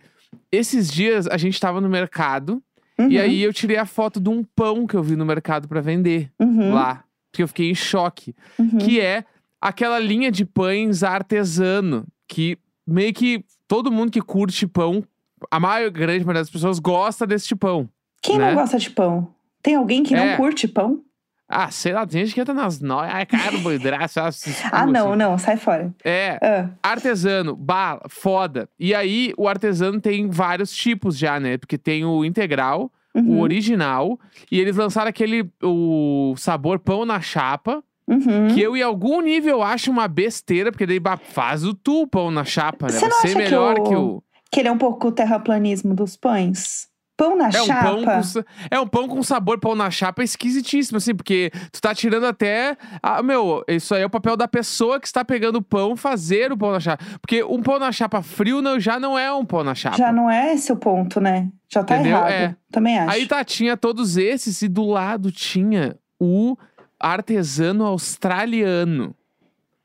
esses 0.49 0.89
dias 0.89 1.27
a 1.27 1.35
gente 1.35 1.59
tava 1.59 1.81
no 1.81 1.89
mercado 1.89 2.63
Uhum, 2.97 3.09
e 3.09 3.19
aí 3.19 3.41
eu 3.43 3.53
tirei 3.53 3.77
a 3.77 3.85
foto 3.85 4.19
de 4.19 4.29
um 4.29 4.43
pão 4.43 4.87
que 4.87 4.95
eu 4.95 5.03
vi 5.03 5.15
no 5.15 5.25
mercado 5.25 5.67
pra 5.67 5.81
vender 5.81 6.31
uhum, 6.39 6.73
lá. 6.73 7.03
Porque 7.29 7.43
eu 7.43 7.47
fiquei 7.47 7.69
em 7.69 7.75
choque. 7.75 8.33
uhum. 8.57 8.77
Que 8.77 9.01
é 9.01 9.25
aquela 9.59 9.99
linha 9.99 10.31
de 10.31 10.45
pães 10.45 11.03
artesano. 11.03 12.05
Que 12.27 12.57
meio 12.87 13.13
que 13.13 13.43
todo 13.67 13.91
mundo 13.91 14.11
que 14.11 14.21
curte 14.21 14.65
pão, 14.65 15.03
a 15.51 15.59
maior 15.59 15.89
grande 15.91 16.23
maioria 16.25 16.41
das 16.41 16.49
pessoas 16.49 16.79
gosta 16.79 17.25
desse 17.27 17.55
pão. 17.55 17.89
Quem 18.21 18.37
né? 18.37 18.47
não 18.49 18.55
gosta 18.55 18.77
de 18.77 18.89
pão? 18.89 19.27
Tem 19.61 19.75
alguém 19.75 20.03
que 20.03 20.13
É. 20.15 20.31
não 20.31 20.37
curte 20.37 20.67
pão? 20.67 21.01
Ah, 21.47 21.69
sei 21.69 21.93
lá, 21.93 22.07
tem 22.07 22.23
gente 22.25 22.33
que 22.33 22.41
entra 22.41 22.55
nas 22.55 22.79
noias. 22.79 23.13
Ai, 23.13 23.23
carboidrato, 23.25 24.13
Ah, 24.71 24.85
não, 24.87 25.09
assim. 25.09 25.17
não, 25.19 25.37
sai 25.37 25.57
fora. 25.57 25.93
É, 26.03 26.39
Ah, 26.41 26.69
Artesano, 26.81 27.55
bala, 27.55 28.01
foda. 28.09 28.67
E 28.79 28.95
aí, 28.95 29.31
o 29.37 29.47
artesano 29.47 30.01
tem 30.01 30.27
vários 30.29 30.71
tipos 30.75 31.15
já, 31.17 31.39
né? 31.39 31.57
Porque 31.57 31.77
tem 31.77 32.03
o 32.03 32.25
integral, 32.25 32.91
o 33.13 33.19
uhum, 33.19 33.39
original. 33.41 34.19
E 34.51 34.59
eles 34.59 34.75
lançaram 34.75 35.07
aquele, 35.09 35.47
o 35.61 36.33
sabor 36.35 36.79
pão 36.79 37.05
na 37.05 37.21
chapa. 37.21 37.83
uhum. 38.07 38.47
Que 38.53 38.61
eu, 38.61 38.75
em 38.75 38.81
algum 38.81 39.21
nível, 39.21 39.61
acho 39.61 39.91
uma 39.91 40.07
besteira. 40.07 40.71
Porque 40.71 40.85
daí, 40.87 40.99
bah, 40.99 41.17
faz 41.17 41.63
o 41.63 41.73
tu 41.75 42.01
o 42.01 42.07
pão 42.07 42.31
na 42.31 42.43
chapa, 42.43 42.87
né? 42.87 42.93
Você 42.93 43.07
não 43.07 43.17
ser 43.21 43.27
acha 43.27 43.35
que 43.37 43.43
melhor 43.43 43.79
o- 43.79 43.83
que 43.83 43.95
o... 43.95 44.23
Que 44.55 44.61
ele 44.61 44.69
é 44.69 44.71
um 44.71 44.77
pouco 44.77 45.09
o 45.09 45.11
terraplanismo 45.11 45.93
dos 45.93 46.15
pães. 46.15 46.87
Pão 47.17 47.35
na 47.35 47.49
É 47.49 47.61
um, 47.61 47.65
chapa. 47.65 47.83
pão 47.83 48.05
com, 48.05 48.43
é 48.71 48.79
um 48.79 48.87
pão 48.87 49.07
com 49.09 49.21
sabor 49.21 49.59
pão 49.59 49.75
na 49.75 49.91
chapa 49.91 50.23
esquisitíssimo, 50.23 50.95
assim, 50.95 51.13
porque 51.13 51.51
tu 51.73 51.81
tá 51.81 51.93
tirando 51.93 52.25
até. 52.25 52.77
Ah, 53.03 53.21
meu, 53.21 53.65
isso 53.67 53.93
aí 53.93 54.01
é 54.01 54.05
o 54.05 54.09
papel 54.09 54.37
da 54.37 54.47
pessoa 54.47 54.97
que 54.97 55.07
está 55.07 55.25
pegando 55.25 55.57
o 55.57 55.61
pão 55.61 55.97
fazer 55.97 56.53
o 56.53 56.57
pão 56.57 56.71
na 56.71 56.79
chapa. 56.79 57.03
Porque 57.19 57.43
um 57.43 57.61
pão 57.61 57.79
na 57.79 57.91
chapa 57.91 58.21
frio 58.21 58.61
não, 58.61 58.79
já 58.79 58.97
não 58.97 59.19
é 59.19 59.29
um 59.33 59.43
pão 59.45 59.61
na 59.61 59.75
chapa. 59.75 59.97
Já 59.97 60.09
não 60.13 60.31
é 60.31 60.53
esse 60.53 60.71
o 60.71 60.77
ponto, 60.77 61.19
né? 61.19 61.49
Já 61.69 61.83
tá 61.83 61.95
Entendeu? 61.95 62.15
errado. 62.17 62.31
É. 62.31 62.55
Também 62.71 62.97
acho. 62.97 63.11
Aí 63.11 63.27
tá, 63.27 63.43
tinha 63.43 63.75
todos 63.75 64.15
esses 64.15 64.61
e 64.61 64.69
do 64.69 64.85
lado 64.85 65.33
tinha 65.33 65.97
o 66.17 66.55
artesano 66.97 67.83
australiano. 67.85 69.13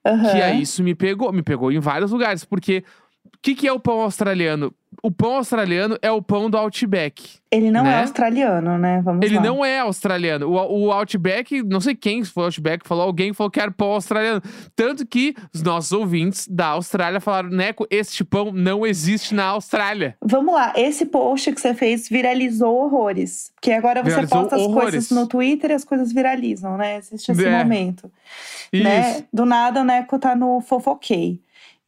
Aham. 0.07 0.31
Que 0.31 0.43
aí 0.43 0.63
isso 0.63 0.83
me 0.83 0.95
pegou, 0.95 1.33
me 1.33 1.43
pegou 1.43 1.71
em 1.71 1.79
vários 1.81 2.11
lugares. 2.13 2.45
Porque 2.45 2.85
que, 3.43 3.55
que 3.55 3.67
é 3.67 3.73
o 3.73 3.81
pão 3.81 4.01
australiano? 4.01 4.73
O 5.03 5.11
pão 5.11 5.37
australiano 5.37 5.97
é 6.03 6.11
o 6.11 6.21
pão 6.21 6.51
do 6.51 6.59
Outback. 6.59 7.39
Ele 7.51 7.71
não 7.71 7.81
é 7.87 7.91
né? 7.91 8.01
australiano, 8.03 8.77
né? 8.77 9.01
Vamos 9.03 9.25
Ele 9.25 9.37
lá. 9.37 9.43
não 9.43 9.65
é 9.65 9.79
australiano. 9.79 10.47
O, 10.49 10.89
o 10.89 10.93
Outback, 10.93 11.63
não 11.63 11.81
sei 11.81 11.95
quem 11.95 12.23
foi 12.25 12.43
o 12.43 12.47
Outback, 12.47 12.87
falou 12.87 13.05
alguém 13.05 13.33
falou 13.33 13.51
que 13.51 13.61
era 13.61 13.71
pão 13.71 13.93
australiano. 13.93 14.43
Tanto 14.77 15.07
que 15.07 15.35
os 15.55 15.63
nossos 15.63 15.93
ouvintes 15.93 16.47
da 16.49 16.67
Austrália 16.67 17.21
falaram: 17.21 17.49
Neco, 17.49 17.87
este 17.89 18.25
pão 18.25 18.53
não 18.53 18.85
existe 18.87 19.35
na 19.35 19.47
Austrália. 19.47 20.17
Vamos 20.23 20.53
lá, 20.53 20.73
esse 20.77 21.07
post 21.07 21.53
que 21.53 21.61
você 21.61 21.73
fez 21.73 22.09
viralizou 22.09 22.75
horrores. 22.85 23.53
Porque 23.55 23.73
agora 23.73 24.03
você 24.03 24.11
Viralizou 24.11 24.41
posta 24.43 24.57
as 24.57 24.63
horrores. 24.63 24.91
coisas 24.91 25.11
no 25.13 25.27
Twitter 25.27 25.71
e 25.71 25.75
as 25.75 25.85
coisas 25.85 26.13
viralizam, 26.13 26.77
né? 26.77 26.99
Existe 26.99 27.31
esse 27.33 27.47
É. 27.47 27.59
momento. 27.59 28.11
Isso. 28.73 28.85
Né? 28.85 29.25
Do 29.33 29.47
nada 29.47 29.81
o 29.81 29.85
Neco 29.85 30.19
tá 30.19 30.35
no 30.37 30.61
fofoquei. 30.61 31.41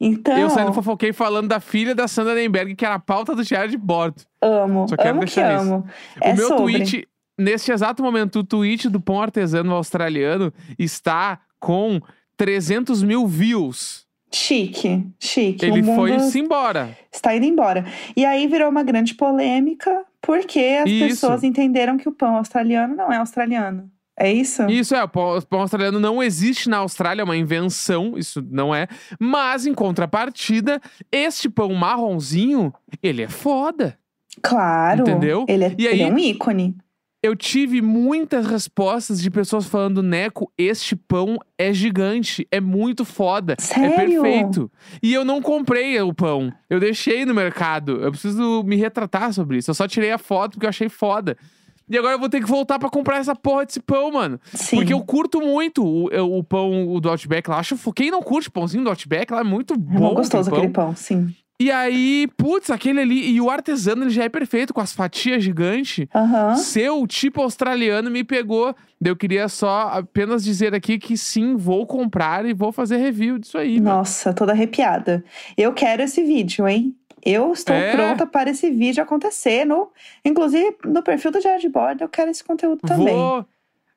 Então, 0.05 0.37
Eu 0.37 0.51
saindo 0.51 0.73
fofoquei 0.73 1.13
falando 1.13 1.49
da 1.49 1.61
filha 1.61 1.95
da 1.95 2.09
Sandra 2.09 2.35
Nemberg, 2.35 2.75
que 2.75 2.85
era 2.85 2.97
a 2.97 2.99
pauta 2.99 3.35
do 3.37 3.45
diário 3.45 3.71
de 3.71 3.77
bordo. 3.77 4.23
amo, 4.41 4.89
Só 4.89 4.97
quero 4.97 5.11
amo 5.11 5.21
que 5.21 5.27
deixar 5.27 5.55
isso. 5.55 5.73
amo. 5.73 5.87
É 6.21 6.33
o 6.33 6.37
meu 6.37 6.49
sobre. 6.49 6.63
tweet, 6.75 7.09
neste 7.39 7.71
exato 7.71 8.03
momento, 8.03 8.41
o 8.41 8.45
tweet 8.45 8.89
do 8.89 9.01
pão 9.01 9.23
artesano 9.23 9.73
australiano 9.73 10.53
está 10.79 11.41
com 11.61 12.01
300 12.37 13.03
mil 13.03 13.27
views. 13.27 14.05
Chique, 14.35 15.07
chique. 15.21 15.65
Ele 15.65 15.83
foi-se 15.83 16.41
embora. 16.41 16.97
está 17.13 17.37
indo 17.37 17.45
embora. 17.47 17.85
E 18.17 18.25
aí 18.25 18.47
virou 18.47 18.71
uma 18.71 18.83
grande 18.83 19.15
polêmica, 19.15 20.05
porque 20.23 20.81
as 20.83 20.89
Isso. 20.91 21.07
pessoas 21.09 21.45
entenderam 21.45 21.97
que 21.99 22.09
o 22.09 22.13
pão 22.13 22.37
australiano 22.37 22.97
não 22.97 23.13
é 23.13 23.19
australiano. 23.19 23.91
É 24.19 24.31
isso? 24.33 24.63
Isso 24.69 24.95
é, 24.95 25.03
o 25.03 25.09
pão, 25.09 25.41
australiano 25.61 25.99
não 25.99 26.23
existe 26.23 26.69
na 26.69 26.79
Austrália, 26.79 27.23
é 27.23 27.25
uma 27.25 27.37
invenção, 27.37 28.17
isso 28.19 28.45
não 28.51 28.75
é. 28.75 28.87
Mas, 29.19 29.65
em 29.67 29.73
contrapartida, 29.75 30.81
este 31.11 31.49
pão 31.49 31.73
marronzinho, 31.75 32.73
ele 33.03 33.23
é 33.23 33.29
foda. 33.29 33.99
Claro. 34.43 35.01
Entendeu? 35.03 35.45
Ele 35.49 35.65
é, 35.65 35.75
E 35.79 35.87
ele 35.87 36.03
é 36.03 36.05
aí- 36.07 36.13
um 36.13 36.19
ícone. 36.19 36.77
Eu 37.25 37.37
tive 37.37 37.81
muitas 37.81 38.47
respostas 38.49 39.23
de 39.23 39.31
pessoas 39.31 39.67
falando, 39.67 40.03
Neco, 40.03 40.53
este 40.59 40.97
pão 40.97 41.39
é 41.57 41.73
gigante, 41.73 42.45
é 42.51 42.61
muito 42.61 43.05
foda, 43.05 43.55
é 43.57 43.63
Sério? 43.63 43.95
perfeito. 44.21 44.73
E 45.01 45.15
eu 45.15 45.25
não 45.25 45.41
comprei 45.41 46.01
o 46.01 46.13
pão, 46.13 46.53
eu 46.69 46.81
deixei 46.81 47.25
no 47.25 47.33
mercado. 47.33 48.03
Eu 48.03 48.11
preciso 48.11 48.65
me 48.65 48.75
retratar 48.75 49.33
sobre 49.33 49.59
isso. 49.59 49.71
Eu 49.71 49.75
só 49.75 49.87
tirei 49.87 50.11
a 50.11 50.19
foto 50.19 50.55
porque 50.55 50.67
eu 50.67 50.71
achei 50.71 50.89
foda. 50.89 51.37
E 51.89 51.99
agora 51.99 52.15
eu 52.15 52.19
vou 52.19 52.29
ter 52.29 52.41
que 52.41 52.47
voltar 52.49 52.79
pra 52.79 52.89
comprar 52.89 53.19
essa 53.19 53.35
porra 53.35 53.67
desse 53.67 53.81
pão, 53.81 54.13
mano. 54.13 54.41
Sim. 54.55 54.77
Porque 54.77 54.93
eu 54.93 55.01
curto 55.03 55.41
muito 55.41 55.85
o, 55.85 56.39
o 56.39 56.43
pão 56.45 56.89
o 56.95 57.01
do 57.01 57.09
Outback 57.11 57.49
lá. 57.51 57.59
Acho, 57.59 57.77
quem 57.93 58.11
não 58.11 58.23
curte 58.23 58.51
pãozinho 58.51 58.85
do 58.85 58.91
Outback 58.91 59.33
lá 59.33 59.41
é 59.41 59.45
muito 59.45 59.75
É 59.75 59.77
bom. 59.77 59.99
muito 60.01 60.15
gostoso 60.17 60.49
aquele 60.49 60.67
aquele 60.69 60.73
pão, 60.73 60.95
sim. 60.97 61.35
E 61.61 61.71
aí, 61.71 62.27
putz, 62.37 62.71
aquele 62.71 63.01
ali. 63.01 63.31
E 63.35 63.41
o 63.41 63.49
artesano 63.49 64.03
ele 64.03 64.11
já 64.11 64.25
é 64.25 64.29
perfeito, 64.29 64.75
com 64.75 64.81
as 64.81 64.93
fatias 64.93 65.45
gigantes. 65.45 66.07
Aham. 66.13 66.57
Seu 66.57 67.07
tipo 67.07 67.41
australiano 67.41 68.11
me 68.11 68.25
pegou. 68.25 68.75
Eu 69.05 69.15
queria 69.15 69.49
só 69.49 69.91
apenas 69.93 70.43
dizer 70.43 70.75
aqui 70.75 70.99
que 70.99 71.17
sim, 71.17 71.55
vou 71.57 71.87
comprar 71.87 72.45
e 72.47 72.53
vou 72.53 72.73
fazer 72.73 72.97
review 72.97 73.39
disso 73.39 73.59
aí. 73.59 73.81
mano. 73.81 73.99
Nossa, 73.99 74.33
toda 74.35 74.51
arrepiada. 74.53 75.25
Eu 75.57 75.73
quero 75.73 76.03
esse 76.03 76.25
vídeo, 76.25 76.67
hein? 76.67 76.97
Eu 77.25 77.53
estou 77.53 77.75
É. 77.75 77.93
pronta 77.93 78.27
para 78.27 78.51
esse 78.51 78.71
vídeo 78.71 79.03
acontecer. 79.03 79.65
No, 79.65 79.91
inclusive, 80.25 80.77
no 80.85 81.03
perfil 81.03 81.31
do 81.31 81.39
de 81.41 81.69
Bordo, 81.69 82.03
eu 82.03 82.09
quero 82.09 82.31
esse 82.31 82.43
conteúdo 82.43 82.81
também. 82.87 83.15
Vou, 83.15 83.47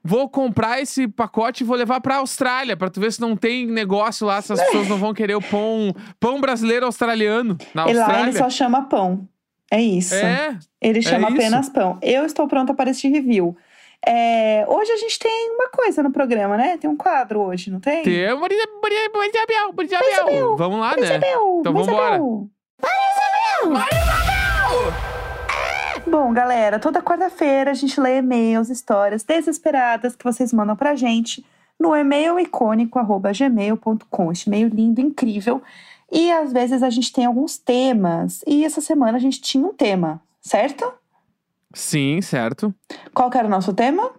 vou 0.04 0.30
comprar 0.30 0.80
esse 0.82 1.08
pacote 1.08 1.64
e 1.64 1.66
vou 1.66 1.76
levar 1.76 2.00
pra 2.02 2.18
Austrália, 2.18 2.78
pra 2.78 2.90
tu 2.90 3.00
ver 3.00 3.12
se 3.12 3.20
não 3.20 3.36
tem 3.36 3.66
negócio 3.66 4.28
lá, 4.28 4.42
se 4.42 4.54
as 4.54 4.62
pessoas 4.62 4.88
não 4.88 4.98
vão 4.98 5.14
querer 5.14 5.36
o 5.36 5.42
pão, 5.42 5.94
pão 6.20 6.40
brasileiro 6.40 6.86
australiano 6.86 7.58
na 7.74 7.90
E 7.90 7.94
lá 7.94 8.04
Austrália. 8.04 8.30
ele 8.30 8.38
só 8.38 8.50
chama 8.50 8.84
pão. 8.84 9.28
É 9.72 9.82
isso. 9.82 10.14
É, 10.14 10.58
Ele 10.80 11.02
chama 11.02 11.28
isso. 11.30 11.38
apenas 11.38 11.70
pão. 11.70 11.98
Eu 12.02 12.24
estou 12.26 12.48
pronta 12.48 12.74
para 12.76 12.92
este 12.92 13.08
review. 13.10 13.58
É, 14.08 14.64
hoje 14.70 14.92
a 14.92 14.98
gente 14.98 15.18
tem 15.18 15.50
uma 15.56 15.70
coisa 15.70 16.04
no 16.04 16.12
programa, 16.12 16.56
né? 16.56 16.78
Tem 16.78 16.88
um 16.88 16.96
quadro 16.96 17.42
hoje, 17.42 17.72
não 17.72 17.80
tem? 17.80 18.04
tem 18.04 18.14
Maria, 18.40 18.64
Maria, 18.80 19.10
Maria 19.12 19.46
Biel, 19.48 19.74
Maria 19.76 20.00
Maria 20.00 20.00
Biel. 20.00 20.26
Biel, 20.28 20.56
Vamos 20.58 20.80
lá, 20.80 20.90
Mas 20.96 21.02
né? 21.02 21.08
Isabel, 21.18 21.58
Então 21.62 21.74
mas 21.74 21.88
vambora. 22.82 23.86
Isabel. 23.92 24.94
Bom, 26.08 26.34
galera, 26.34 26.80
toda 26.80 27.02
quarta-feira 27.02 27.72
a 27.72 27.74
gente 27.74 28.00
lê 28.00 28.18
e-mails, 28.18 28.70
histórias 28.70 29.24
desesperadas 29.24 30.16
que 30.16 30.24
vocês 30.24 30.54
mandam 30.54 30.76
pra 30.76 30.96
gente 30.96 31.46
no 31.80 31.96
e-mail 31.96 32.40
icônico.gmail.com. 32.40 34.32
Este 34.32 34.48
e-mail 34.48 34.70
lindo, 34.70 35.02
incrível. 35.02 35.62
E 36.12 36.32
às 36.32 36.54
vezes 36.54 36.84
a 36.84 36.90
gente 36.90 37.12
tem 37.12 37.26
alguns 37.26 37.58
temas. 37.58 38.44
E 38.48 38.64
essa 38.64 38.82
semana 38.82 39.18
a 39.18 39.22
gente 39.22 39.42
tinha 39.42 39.66
um 39.66 39.74
tema, 39.74 40.22
certo? 40.40 40.94
Sim, 41.74 42.22
certo. 42.22 42.74
Qual 43.14 43.30
que 43.30 43.38
era 43.38 43.48
o 43.48 43.52
nosso 43.52 43.74
tema? 43.74 44.12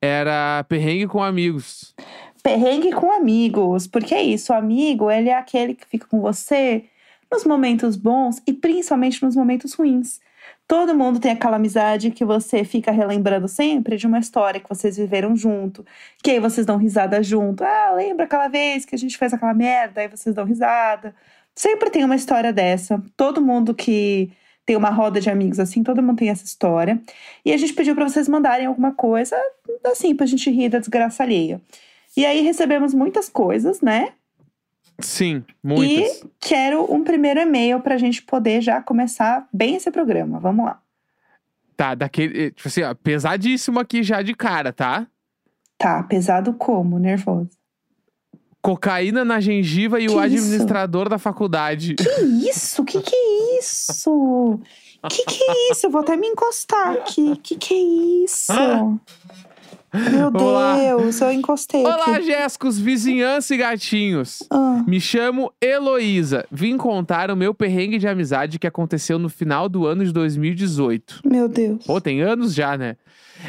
Era 0.00 0.64
perrengue 0.68 1.06
com 1.06 1.22
amigos. 1.22 1.94
Perrengue 2.42 2.90
com 2.92 3.12
amigos. 3.12 3.86
Porque 3.86 4.14
é 4.14 4.22
isso, 4.22 4.52
o 4.52 4.56
amigo, 4.56 5.10
ele 5.10 5.28
é 5.28 5.36
aquele 5.36 5.74
que 5.74 5.86
fica 5.86 6.06
com 6.06 6.20
você 6.20 6.86
nos 7.30 7.44
momentos 7.44 7.96
bons 7.96 8.42
e 8.46 8.52
principalmente 8.52 9.22
nos 9.22 9.36
momentos 9.36 9.74
ruins. 9.74 10.20
Todo 10.66 10.94
mundo 10.94 11.18
tem 11.18 11.32
aquela 11.32 11.56
amizade 11.56 12.10
que 12.10 12.24
você 12.24 12.64
fica 12.64 12.92
relembrando 12.92 13.48
sempre 13.48 13.96
de 13.96 14.06
uma 14.06 14.18
história 14.18 14.60
que 14.60 14.68
vocês 14.68 14.96
viveram 14.96 15.34
junto, 15.36 15.84
que 16.22 16.30
aí 16.30 16.40
vocês 16.40 16.64
dão 16.64 16.76
risada 16.76 17.22
junto. 17.22 17.64
Ah, 17.64 17.92
lembra 17.96 18.24
aquela 18.24 18.48
vez 18.48 18.84
que 18.84 18.94
a 18.94 18.98
gente 18.98 19.18
fez 19.18 19.34
aquela 19.34 19.52
merda, 19.52 20.00
aí 20.00 20.08
vocês 20.08 20.34
dão 20.34 20.44
risada. 20.44 21.14
Sempre 21.54 21.90
tem 21.90 22.04
uma 22.04 22.14
história 22.14 22.52
dessa. 22.52 23.02
Todo 23.16 23.42
mundo 23.42 23.74
que 23.74 24.30
tem 24.64 24.76
uma 24.76 24.90
roda 24.90 25.20
de 25.20 25.28
amigos 25.28 25.58
assim, 25.58 25.82
todo 25.82 26.02
mundo 26.02 26.18
tem 26.18 26.30
essa 26.30 26.44
história. 26.44 27.02
E 27.44 27.52
a 27.52 27.56
gente 27.56 27.72
pediu 27.74 27.94
para 27.94 28.08
vocês 28.08 28.28
mandarem 28.28 28.66
alguma 28.66 28.92
coisa 28.92 29.36
assim 29.84 30.14
pra 30.14 30.26
gente 30.26 30.50
rir 30.50 30.68
da 30.68 30.78
desgraça 30.78 31.22
alheia. 31.24 31.60
E 32.16 32.24
aí 32.24 32.42
recebemos 32.42 32.94
muitas 32.94 33.28
coisas, 33.28 33.80
né? 33.80 34.12
Sim, 35.06 35.44
muitas. 35.62 36.22
E 36.22 36.30
quero 36.40 36.92
um 36.92 37.02
primeiro 37.04 37.40
e-mail 37.40 37.80
pra 37.80 37.96
gente 37.96 38.22
poder 38.22 38.60
já 38.60 38.80
começar 38.82 39.46
bem 39.52 39.76
esse 39.76 39.90
programa. 39.90 40.38
Vamos 40.40 40.64
lá. 40.66 40.80
Tá, 41.76 41.94
daquele. 41.94 42.46
eh, 42.46 42.50
Tipo 42.50 42.68
assim, 42.68 42.82
ó, 42.82 42.94
pesadíssimo 42.94 43.78
aqui 43.80 44.02
já 44.02 44.20
de 44.22 44.34
cara, 44.34 44.72
tá? 44.72 45.06
Tá, 45.78 46.02
pesado 46.02 46.52
como? 46.54 46.98
Nervoso. 46.98 47.50
Cocaína 48.62 49.24
na 49.24 49.40
gengiva 49.40 49.98
e 49.98 50.06
Que 50.06 50.08
o 50.12 50.12
isso? 50.12 50.20
administrador 50.20 51.08
da 51.08 51.18
faculdade. 51.18 51.94
Que 51.94 52.48
isso? 52.50 52.84
Que 52.84 53.00
que 53.00 53.14
é 53.16 53.58
isso? 53.58 54.60
Que 55.10 55.24
que 55.24 55.42
é 55.42 55.72
isso? 55.72 55.86
Eu 55.86 55.90
vou 55.90 56.02
até 56.02 56.14
me 56.14 56.26
encostar 56.26 56.92
aqui. 56.92 57.34
Que 57.36 57.56
que 57.56 57.72
é 57.72 58.24
isso? 58.24 58.52
Meu 59.92 60.30
Vamos 60.30 60.52
lá. 60.52 60.76
Deus, 60.76 61.20
eu 61.20 61.32
encostei 61.32 61.82
Olá, 61.84 62.14
aqui. 62.16 62.22
Jéssicos, 62.26 62.78
vizinhança 62.78 63.54
e 63.54 63.58
gatinhos. 63.58 64.40
Ah, 64.50 64.84
Me 64.86 65.00
chamo 65.00 65.52
Heloísa. 65.60 66.46
Vim 66.50 66.76
contar 66.76 67.30
o 67.30 67.36
meu 67.36 67.52
perrengue 67.52 67.98
de 67.98 68.06
amizade 68.06 68.58
que 68.58 68.66
aconteceu 68.66 69.18
no 69.18 69.28
final 69.28 69.68
do 69.68 69.86
ano 69.86 70.04
de 70.04 70.12
2018. 70.12 71.20
meu 71.24 71.48
Deus. 71.48 71.84
Pô, 71.84 72.00
tem 72.00 72.20
anos 72.22 72.54
já, 72.54 72.76
né? 72.78 72.96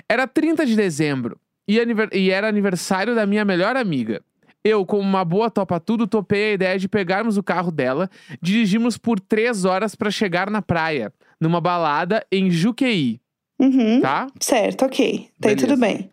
Era 0.10 0.26
30 0.26 0.66
de 0.66 0.76
dezembro 0.76 1.38
e, 1.68 1.80
aniver- 1.80 2.10
e 2.14 2.32
era 2.32 2.48
aniversário 2.48 3.14
da 3.14 3.26
minha 3.26 3.46
melhor 3.46 3.76
amiga. 3.76 4.22
Eu, 4.64 4.86
como 4.86 5.02
uma 5.02 5.26
boa 5.26 5.50
topa 5.50 5.80
tudo, 5.80 6.06
topei 6.08 6.52
a 6.52 6.54
ideia 6.54 6.80
de 6.80 6.88
pegarmos 6.88 7.36
o 7.38 7.44
carro 7.44 7.72
dela, 7.72 8.10
dirigimos 8.42 8.96
por 8.98 9.20
três 9.20 9.66
horas 9.66 9.96
pra 9.96 10.12
chegar 10.12 10.50
na 10.52 10.62
praia, 10.62 11.12
numa 11.40 11.60
balada 11.60 12.24
em 12.32 12.50
Juqueí, 12.52 13.20
Uhum. 13.60 14.02
tá? 14.02 14.28
Certo, 14.40 14.86
ok. 14.86 15.30
Tá 15.40 15.50
aí 15.50 15.56
tudo 15.56 15.76
bem. 15.78 16.10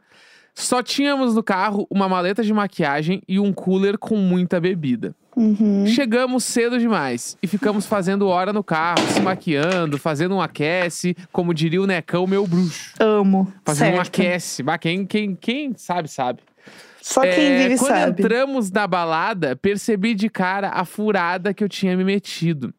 Só 0.58 0.82
tínhamos 0.82 1.36
no 1.36 1.42
carro 1.42 1.86
uma 1.88 2.08
maleta 2.08 2.42
de 2.42 2.52
maquiagem 2.52 3.22
e 3.28 3.38
um 3.38 3.52
cooler 3.52 3.96
com 3.96 4.16
muita 4.16 4.60
bebida. 4.60 5.14
Uhum. 5.36 5.86
Chegamos 5.86 6.42
cedo 6.42 6.80
demais 6.80 7.38
e 7.40 7.46
ficamos 7.46 7.86
fazendo 7.86 8.26
hora 8.26 8.52
no 8.52 8.64
carro, 8.64 9.06
se 9.12 9.20
maquiando, 9.20 9.96
fazendo 9.98 10.34
um 10.34 10.40
aquece, 10.40 11.16
como 11.30 11.54
diria 11.54 11.80
o 11.80 11.86
Necão, 11.86 12.26
meu 12.26 12.44
bruxo. 12.44 12.92
Amo. 12.98 13.52
Fazendo 13.64 13.92
um 13.92 13.96
certo. 13.98 14.08
aquece. 14.20 14.62
Bah, 14.64 14.76
quem, 14.76 15.06
quem, 15.06 15.36
quem 15.36 15.74
sabe, 15.76 16.08
sabe. 16.08 16.40
Só 17.00 17.20
quem 17.20 17.30
É, 17.30 17.68
vive 17.68 17.78
quando 17.78 17.88
sabe. 17.90 18.20
entramos 18.22 18.70
na 18.72 18.86
balada, 18.88 19.54
percebi 19.54 20.12
de 20.12 20.28
cara 20.28 20.70
a 20.70 20.84
furada 20.84 21.54
que 21.54 21.62
eu 21.62 21.68
tinha 21.68 21.96
me 21.96 22.02
metido. 22.02 22.74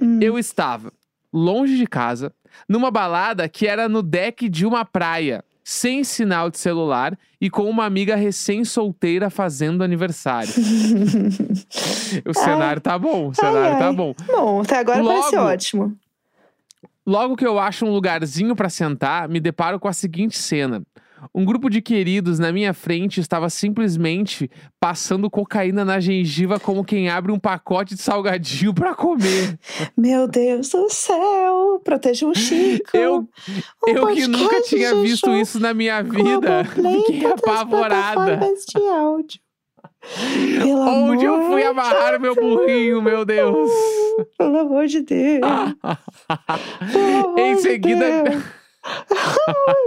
Hum. 0.00 0.20
Eu 0.22 0.38
estava 0.38 0.92
longe 1.32 1.76
de 1.76 1.86
casa, 1.88 2.32
numa 2.68 2.92
balada 2.92 3.48
que 3.48 3.66
era 3.66 3.88
no 3.88 4.02
deck 4.04 4.48
de 4.48 4.64
uma 4.64 4.84
praia, 4.84 5.42
sem 5.64 6.04
sinal 6.04 6.50
de 6.50 6.58
celular 6.58 7.18
e 7.40 7.48
com 7.48 7.62
uma 7.68 7.86
amiga 7.86 8.14
recém-solteira 8.14 9.30
fazendo 9.30 9.82
aniversário. 9.82 10.52
o 12.26 12.34
cenário 12.34 12.82
tá 12.82 12.98
bom, 12.98 13.28
o 13.30 13.34
cenário 13.34 13.78
tá 13.78 13.88
ai. 13.88 13.94
bom. 13.94 14.14
Bom, 14.26 14.60
até 14.60 14.78
agora 14.78 15.02
parece 15.02 15.34
Logo- 15.36 15.48
ótimo. 15.48 15.96
Logo 17.06 17.36
que 17.36 17.46
eu 17.46 17.58
acho 17.58 17.84
um 17.84 17.90
lugarzinho 17.90 18.54
pra 18.56 18.68
sentar, 18.70 19.28
me 19.28 19.38
deparo 19.40 19.78
com 19.80 19.88
a 19.88 19.92
seguinte 19.92 20.38
cena. 20.38 20.82
Um 21.32 21.44
grupo 21.44 21.70
de 21.70 21.80
queridos 21.80 22.38
na 22.38 22.50
minha 22.52 22.74
frente 22.74 23.20
estava 23.20 23.48
simplesmente 23.48 24.50
passando 24.80 25.30
cocaína 25.30 25.84
na 25.84 26.00
gengiva 26.00 26.58
como 26.58 26.84
quem 26.84 27.08
abre 27.08 27.30
um 27.30 27.38
pacote 27.38 27.94
de 27.94 28.02
salgadinho 28.02 28.74
pra 28.74 28.94
comer. 28.94 29.58
Meu 29.96 30.26
Deus 30.26 30.70
do 30.70 30.88
céu, 30.90 31.80
proteja 31.84 32.26
o 32.26 32.34
Chico. 32.34 32.96
Eu- 32.96 33.28
O 33.82 33.88
eu 33.90 34.06
que 34.08 34.26
nunca 34.26 34.60
tinha 34.62 34.94
de 34.94 35.02
visto 35.02 35.30
isso 35.30 35.60
na 35.60 35.72
minha 35.72 36.02
vida. 36.02 36.64
Fiquei 37.06 37.26
apavorada. 37.26 38.36
de 38.38 38.88
áudio. 38.88 39.40
Pelo 40.62 40.80
Onde 40.80 41.24
eu 41.24 41.46
fui 41.46 41.62
de 41.62 41.66
amarrar 41.66 42.20
meu 42.20 42.34
burrinho, 42.34 43.00
meu 43.00 43.24
Deus. 43.24 43.70
Pelo 44.36 44.58
amor 44.58 44.86
de 44.86 45.00
Deus. 45.00 45.40
Pelo 46.92 47.26
amor 47.28 47.38
em 47.38 47.54
de 47.54 47.62
seguida, 47.62 48.22
Deus. 48.22 48.44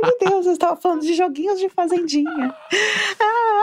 De 0.03 0.29
Deus, 0.29 0.45
eu 0.45 0.53
estava 0.53 0.75
falando 0.75 1.01
de 1.01 1.13
joguinhos 1.13 1.59
de 1.59 1.69
fazendinha. 1.69 2.55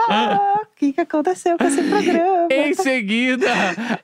Ah, 0.09 0.55
que, 0.75 0.91
que 0.91 1.01
aconteceu 1.01 1.57
com 1.57 1.63
esse 1.63 1.81
programa? 1.83 2.47
Em 2.51 2.73
seguida, 2.73 3.47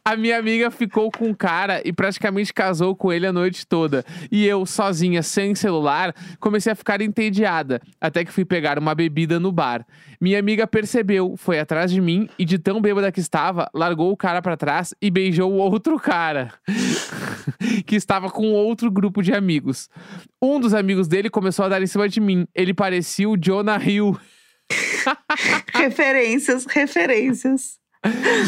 a 0.04 0.16
minha 0.16 0.38
amiga 0.38 0.72
ficou 0.72 1.12
com 1.12 1.30
o 1.30 1.36
cara 1.36 1.82
e 1.86 1.92
praticamente 1.92 2.54
casou 2.54 2.96
com 2.96 3.12
ele 3.12 3.28
a 3.28 3.34
noite 3.34 3.68
toda. 3.68 4.06
E 4.32 4.46
eu, 4.46 4.66
sozinha, 4.66 5.22
sem 5.22 5.54
celular, 5.54 6.16
comecei 6.40 6.72
a 6.72 6.76
ficar 6.76 7.02
entediada, 7.02 7.82
até 8.00 8.24
que 8.24 8.32
fui 8.32 8.46
pegar 8.46 8.80
uma 8.80 8.96
bebida 8.96 9.40
no 9.40 9.52
bar. 9.52 9.86
Minha 10.20 10.40
amiga 10.40 10.68
percebeu, 10.68 11.36
foi 11.36 11.60
atrás 11.60 11.92
de 11.92 12.00
mim 12.00 12.30
e, 12.38 12.46
de 12.46 12.58
tão 12.58 12.80
bêbada 12.80 13.12
que 13.12 13.20
estava, 13.20 13.70
largou 13.74 14.12
o 14.12 14.18
cara 14.18 14.42
pra 14.42 14.56
trás 14.56 14.94
e 15.02 15.10
beijou 15.10 15.52
o 15.52 15.58
outro 15.58 16.00
cara, 16.00 16.54
que 17.86 17.96
estava 17.96 18.30
com 18.30 18.52
outro 18.52 18.90
grupo 18.90 19.22
de 19.22 19.34
amigos. 19.34 19.90
Um 20.42 20.60
dos 20.60 20.74
amigos 20.74 21.08
dele 21.08 21.21
começou 21.30 21.66
a 21.66 21.70
dar 21.70 21.82
em 21.82 21.88
cima 21.88 22.08
de 22.10 22.20
mim. 22.20 22.48
Ele 22.56 22.74
parecia 22.74 23.30
o 23.30 23.38
Jonah 23.38 23.82
Hill. 23.84 24.18
referências, 25.74 26.66
referências. 26.66 27.80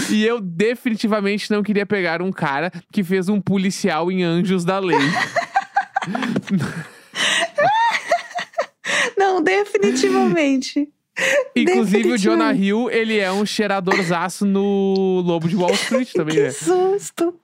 E 0.10 0.26
eu 0.26 0.42
definitivamente 0.42 1.52
não 1.52 1.62
queria 1.62 1.86
pegar 1.86 2.22
um 2.22 2.32
cara 2.32 2.72
que 2.92 3.04
fez 3.04 3.30
um 3.30 3.40
policial 3.40 4.12
em 4.12 4.24
Anjos 4.24 4.66
da 4.66 4.80
Lei. 4.80 4.98
Não, 9.16 9.42
definitivamente. 9.42 10.90
Inclusive, 11.56 12.12
o 12.12 12.18
Jonah 12.18 12.54
Hill, 12.54 12.90
ele 12.90 13.20
é 13.20 13.32
um 13.32 13.46
cheiradorzaço 13.46 14.46
no 14.46 15.22
Lobo 15.24 15.48
de 15.48 15.56
Wall 15.56 15.74
Street 15.74 16.12
também, 16.12 16.36
que 16.36 16.42
né? 16.42 16.52
susto. 16.52 17.40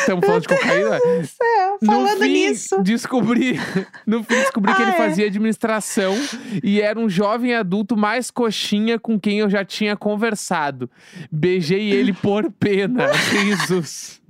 Estamos 0.00 0.24
falando 0.24 0.42
de 0.42 0.48
cocaína? 0.48 0.98
Deus 1.00 1.30
céu, 1.30 1.57
falando 1.86 2.18
no 2.18 2.24
fim, 2.24 2.32
nisso. 2.32 2.82
descobri, 2.82 3.58
no 4.06 4.22
fim 4.22 4.34
descobri 4.36 4.74
que 4.74 4.82
Ah, 4.82 4.84
ele 4.84 4.92
é? 4.92 4.96
fazia 4.96 5.26
administração 5.26 6.14
e 6.62 6.80
era 6.80 6.98
um 6.98 7.08
jovem 7.08 7.54
adulto 7.54 7.96
mais 7.96 8.30
coxinha 8.30 8.98
com 8.98 9.18
quem 9.18 9.38
eu 9.40 9.48
já 9.50 9.64
tinha 9.64 9.96
conversado. 9.96 10.90
Beijei 11.30 11.90
ele 11.90 12.12
por 12.12 12.50
pena. 12.52 13.06
Risos. 13.30 14.20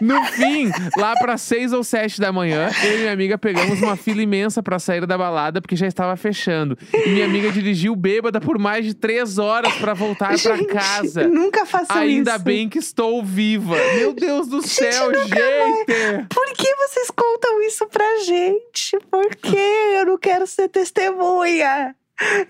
No 0.00 0.24
fim, 0.26 0.70
lá 0.96 1.14
para 1.14 1.36
seis 1.38 1.72
ou 1.72 1.84
sete 1.84 2.20
da 2.20 2.32
manhã, 2.32 2.68
eu 2.84 2.94
e 2.96 2.98
minha 2.98 3.12
amiga 3.12 3.38
pegamos 3.38 3.80
uma 3.80 3.96
fila 3.96 4.20
imensa 4.20 4.62
para 4.62 4.78
sair 4.78 5.06
da 5.06 5.16
balada 5.16 5.60
porque 5.60 5.76
já 5.76 5.86
estava 5.86 6.16
fechando. 6.16 6.76
E 6.92 7.08
minha 7.10 7.24
amiga 7.24 7.50
dirigiu 7.52 7.94
bêbada 7.94 8.40
por 8.40 8.58
mais 8.58 8.84
de 8.84 8.94
três 8.94 9.38
horas 9.38 9.72
para 9.76 9.94
voltar 9.94 10.34
para 10.40 10.64
casa. 10.66 11.28
Nunca 11.28 11.64
façam 11.64 11.96
Ainda 11.96 12.34
isso. 12.34 12.44
bem 12.44 12.68
que 12.68 12.78
estou 12.78 13.22
viva. 13.22 13.76
Meu 13.96 14.12
Deus 14.12 14.48
do 14.48 14.66
céu, 14.66 15.12
gente! 15.14 16.26
Por 16.28 16.46
que 16.54 16.74
vocês 16.76 17.10
contam 17.10 17.62
isso 17.62 17.86
pra 17.86 18.18
gente? 18.24 18.98
Por 19.10 19.28
quê? 19.36 19.94
Eu 19.98 20.06
não 20.06 20.18
quero 20.18 20.46
ser 20.46 20.68
testemunha. 20.68 21.94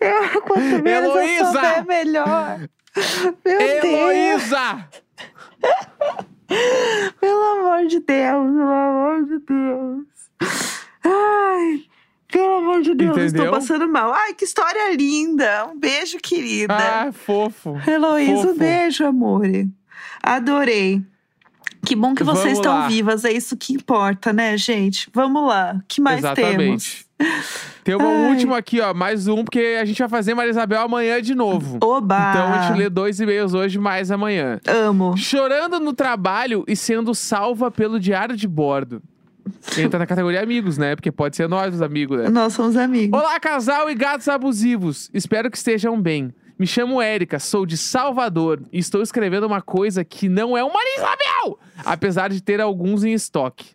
Eu, 0.00 0.41
quanto 0.43 0.83
menos 0.83 1.11
eu 1.11 1.17
Heloísa! 1.21 1.53
souber, 1.53 1.87
melhor. 1.87 2.61
Meu 3.45 3.81
Deus. 3.83 4.43
Pelo 7.21 7.43
amor 7.61 7.87
de 7.87 8.00
Deus, 8.00 8.47
pelo 8.53 8.71
amor 8.71 9.25
de 9.25 9.38
Deus. 9.41 10.07
Ai, 11.05 11.83
pelo 12.31 12.55
amor 12.57 12.83
de 12.83 12.95
Deus, 12.95 13.11
Entendeu? 13.17 13.26
estou 13.45 13.50
passando 13.50 13.88
mal. 13.88 14.12
Ai, 14.12 14.35
que 14.35 14.45
história 14.45 14.95
linda. 14.95 15.67
Um 15.67 15.79
beijo, 15.79 16.19
querida. 16.19 16.75
Ah, 16.76 17.12
fofo. 17.12 17.81
Heloísa, 17.87 18.49
um 18.53 18.57
beijo, 18.57 19.05
amor. 19.07 19.47
Adorei. 20.23 21.03
Que 21.85 21.95
bom 21.95 22.15
que 22.15 22.25
vocês 22.25 22.43
Vamos 22.45 22.59
estão 22.59 22.75
lá. 22.81 22.88
vivas, 22.88 23.25
é 23.25 23.33
isso 23.33 23.57
que 23.57 23.73
importa, 23.75 24.33
né, 24.33 24.57
gente? 24.59 25.09
Vamos 25.15 25.47
lá. 25.47 25.76
O 25.79 25.83
que 25.87 26.00
mais 26.00 26.19
Exatamente. 26.19 27.06
Tem 27.83 27.95
uma 27.95 28.09
Ai. 28.09 28.31
última 28.31 28.59
aqui, 28.59 28.81
ó. 28.81 28.93
Mais 28.93 29.27
um, 29.27 29.43
porque 29.43 29.79
a 29.81 29.85
gente 29.85 29.99
vai 29.99 30.09
fazer 30.09 30.35
Maria 30.35 30.51
Isabel 30.51 30.83
amanhã 30.83 31.21
de 31.23 31.35
novo. 31.35 31.79
Oba! 31.83 32.31
Então 32.31 32.53
a 32.53 32.63
gente 32.63 32.79
lê 32.79 32.91
dois 32.91 33.19
e-mails 33.21 33.55
hoje, 33.55 33.79
mais 33.79 34.11
amanhã. 34.11 34.61
Amo. 34.67 35.17
Chorando 35.17 35.81
no 35.81 35.93
trabalho 35.93 36.65
e 36.69 36.77
sendo 36.77 37.15
salva 37.15 37.71
pelo 37.71 37.99
diário 37.99 38.37
de 38.37 38.47
bordo. 38.47 39.03
Entra 39.79 39.99
na 39.99 40.07
categoria 40.07 40.43
amigos, 40.43 40.77
né? 40.77 40.97
Porque 40.97 41.13
pode 41.13 41.37
ser 41.37 41.49
nós 41.49 41.75
os 41.75 41.81
amigos, 41.81 42.19
né? 42.19 42.29
Nós 42.29 42.53
somos 42.53 42.77
amigos. 42.77 43.19
Olá, 43.19 43.39
casal 43.39 43.89
e 43.89 43.95
gatos 43.95 44.29
abusivos. 44.29 45.09
Espero 45.15 45.51
que 45.51 45.57
estejam 45.57 46.01
bem. 46.01 46.35
Me 46.59 46.67
chamo 46.67 47.01
Érica, 47.01 47.39
sou 47.39 47.65
de 47.65 47.77
Salvador 47.77 48.63
e 48.73 48.79
estou 48.79 49.03
escrevendo 49.03 49.47
uma 49.47 49.61
coisa 49.63 50.03
que 50.05 50.29
não 50.29 50.57
é 50.57 50.65
uma 50.65 50.73
Maria 50.73 50.97
Isabel, 50.97 51.59
apesar 51.85 52.31
de 52.31 52.43
ter 52.43 52.61
alguns 52.61 53.05
em 53.05 53.13
estoque. 53.13 53.67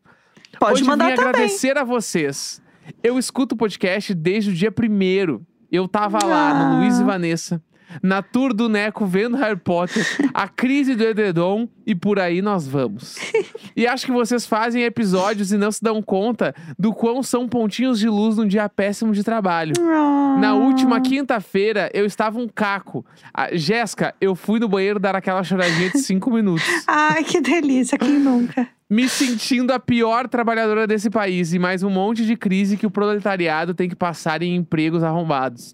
Pode 0.59 0.73
Hoje 0.73 0.83
mandar 0.83 1.09
vim 1.11 1.15
também. 1.15 1.29
agradecer 1.29 1.77
a 1.77 1.83
vocês. 1.83 2.61
Eu 3.03 3.17
escuto 3.19 3.55
o 3.55 3.57
podcast 3.57 4.13
desde 4.13 4.49
o 4.49 4.53
dia 4.53 4.71
primeiro. 4.71 5.45
Eu 5.71 5.87
tava 5.87 6.19
lá 6.25 6.49
Ah. 6.51 6.53
no 6.73 6.79
Luiz 6.79 6.99
e 6.99 7.03
Vanessa, 7.03 7.61
na 8.01 8.21
tour 8.21 8.53
do 8.53 8.69
Neco 8.69 9.05
vendo 9.05 9.37
Harry 9.37 9.59
Potter, 9.59 10.05
a 10.33 10.47
crise 10.47 10.95
do 10.95 11.03
edredom 11.03 11.67
e 11.85 11.95
por 11.95 12.19
aí 12.19 12.41
nós 12.41 12.67
vamos. 12.67 13.17
E 13.73 13.87
acho 13.87 14.05
que 14.05 14.11
vocês 14.11 14.45
fazem 14.45 14.83
episódios 14.83 15.53
e 15.53 15.57
não 15.57 15.71
se 15.71 15.81
dão 15.81 16.01
conta 16.01 16.53
do 16.77 16.93
quão 16.93 17.23
são 17.23 17.47
pontinhos 17.47 17.99
de 17.99 18.09
luz 18.09 18.35
num 18.35 18.45
dia 18.45 18.67
péssimo 18.67 19.13
de 19.13 19.23
trabalho. 19.23 19.71
Ah. 19.79 20.35
Na 20.39 20.53
última 20.55 20.99
quinta-feira, 20.99 21.89
eu 21.93 22.05
estava 22.05 22.37
um 22.37 22.49
caco. 22.49 23.05
A 23.33 23.55
Jéssica, 23.55 24.13
eu 24.19 24.35
fui 24.35 24.59
no 24.59 24.67
banheiro 24.67 24.99
dar 24.99 25.15
aquela 25.15 25.41
choradinha 25.41 25.89
de 25.89 25.99
cinco 25.99 26.29
minutos. 26.31 26.65
Ai, 26.85 27.23
que 27.23 27.39
delícia, 27.39 27.97
quem 27.97 28.19
nunca? 28.19 28.67
Me 28.89 29.07
sentindo 29.07 29.71
a 29.71 29.79
pior 29.79 30.27
trabalhadora 30.27 30.85
desse 30.85 31.09
país 31.09 31.53
e 31.53 31.59
mais 31.59 31.81
um 31.81 31.89
monte 31.89 32.25
de 32.25 32.35
crise 32.35 32.75
que 32.75 32.85
o 32.85 32.91
proletariado 32.91 33.73
tem 33.73 33.87
que 33.87 33.95
passar 33.95 34.41
em 34.41 34.53
empregos 34.53 35.01
arrombados. 35.01 35.73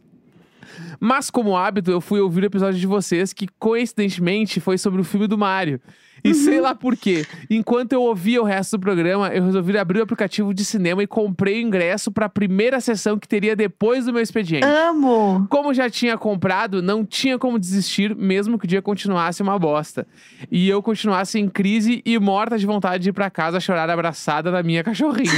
Mas, 1.00 1.30
como 1.30 1.56
hábito, 1.56 1.92
eu 1.92 2.02
fui 2.02 2.20
ouvir 2.20 2.44
o 2.44 2.48
episódio 2.48 2.80
de 2.80 2.88
vocês 2.88 3.34
que, 3.34 3.48
coincidentemente, 3.60 4.60
foi 4.60 4.78
sobre 4.78 5.02
o 5.02 5.04
filme 5.04 5.28
do 5.28 5.38
Mario. 5.38 5.80
E 6.24 6.34
sei 6.34 6.60
lá 6.60 6.74
por 6.74 6.96
quê. 6.96 7.26
Enquanto 7.50 7.94
eu 7.94 8.02
ouvia 8.02 8.42
o 8.42 8.46
resto 8.46 8.78
do 8.78 8.82
programa, 8.82 9.30
eu 9.30 9.46
resolvi 9.46 9.78
abrir 9.78 10.00
o 10.00 10.04
aplicativo 10.04 10.54
de 10.54 10.66
cinema 10.66 11.04
e 11.04 11.08
comprei 11.08 11.64
o 11.64 11.68
ingresso 11.68 12.12
para 12.12 12.26
a 12.26 12.30
primeira 12.30 12.80
sessão 12.80 13.18
que 13.18 13.28
teria 13.28 13.56
depois 13.56 14.06
do 14.06 14.14
meu 14.14 14.22
expediente. 14.22 14.66
Amo. 14.66 15.48
Como 15.50 15.74
já 15.74 15.90
tinha 15.90 16.18
comprado, 16.18 16.82
não 16.82 17.06
tinha 17.06 17.38
como 17.38 17.60
desistir, 17.60 18.16
mesmo 18.16 18.58
que 18.58 18.66
o 18.66 18.68
dia 18.68 18.82
continuasse 18.82 19.42
uma 19.42 19.58
bosta. 19.58 20.08
E 20.52 20.68
eu 20.68 20.82
continuasse 20.82 21.40
em 21.40 21.48
crise 21.48 22.02
e 22.06 22.18
morta 22.20 22.58
de 22.58 22.66
vontade 22.66 23.04
de 23.04 23.10
ir 23.10 23.14
pra 23.14 23.30
casa 23.30 23.60
chorar 23.60 23.90
abraçada 23.90 24.52
na 24.52 24.64
minha 24.64 24.84
cachorrinha. 24.84 25.32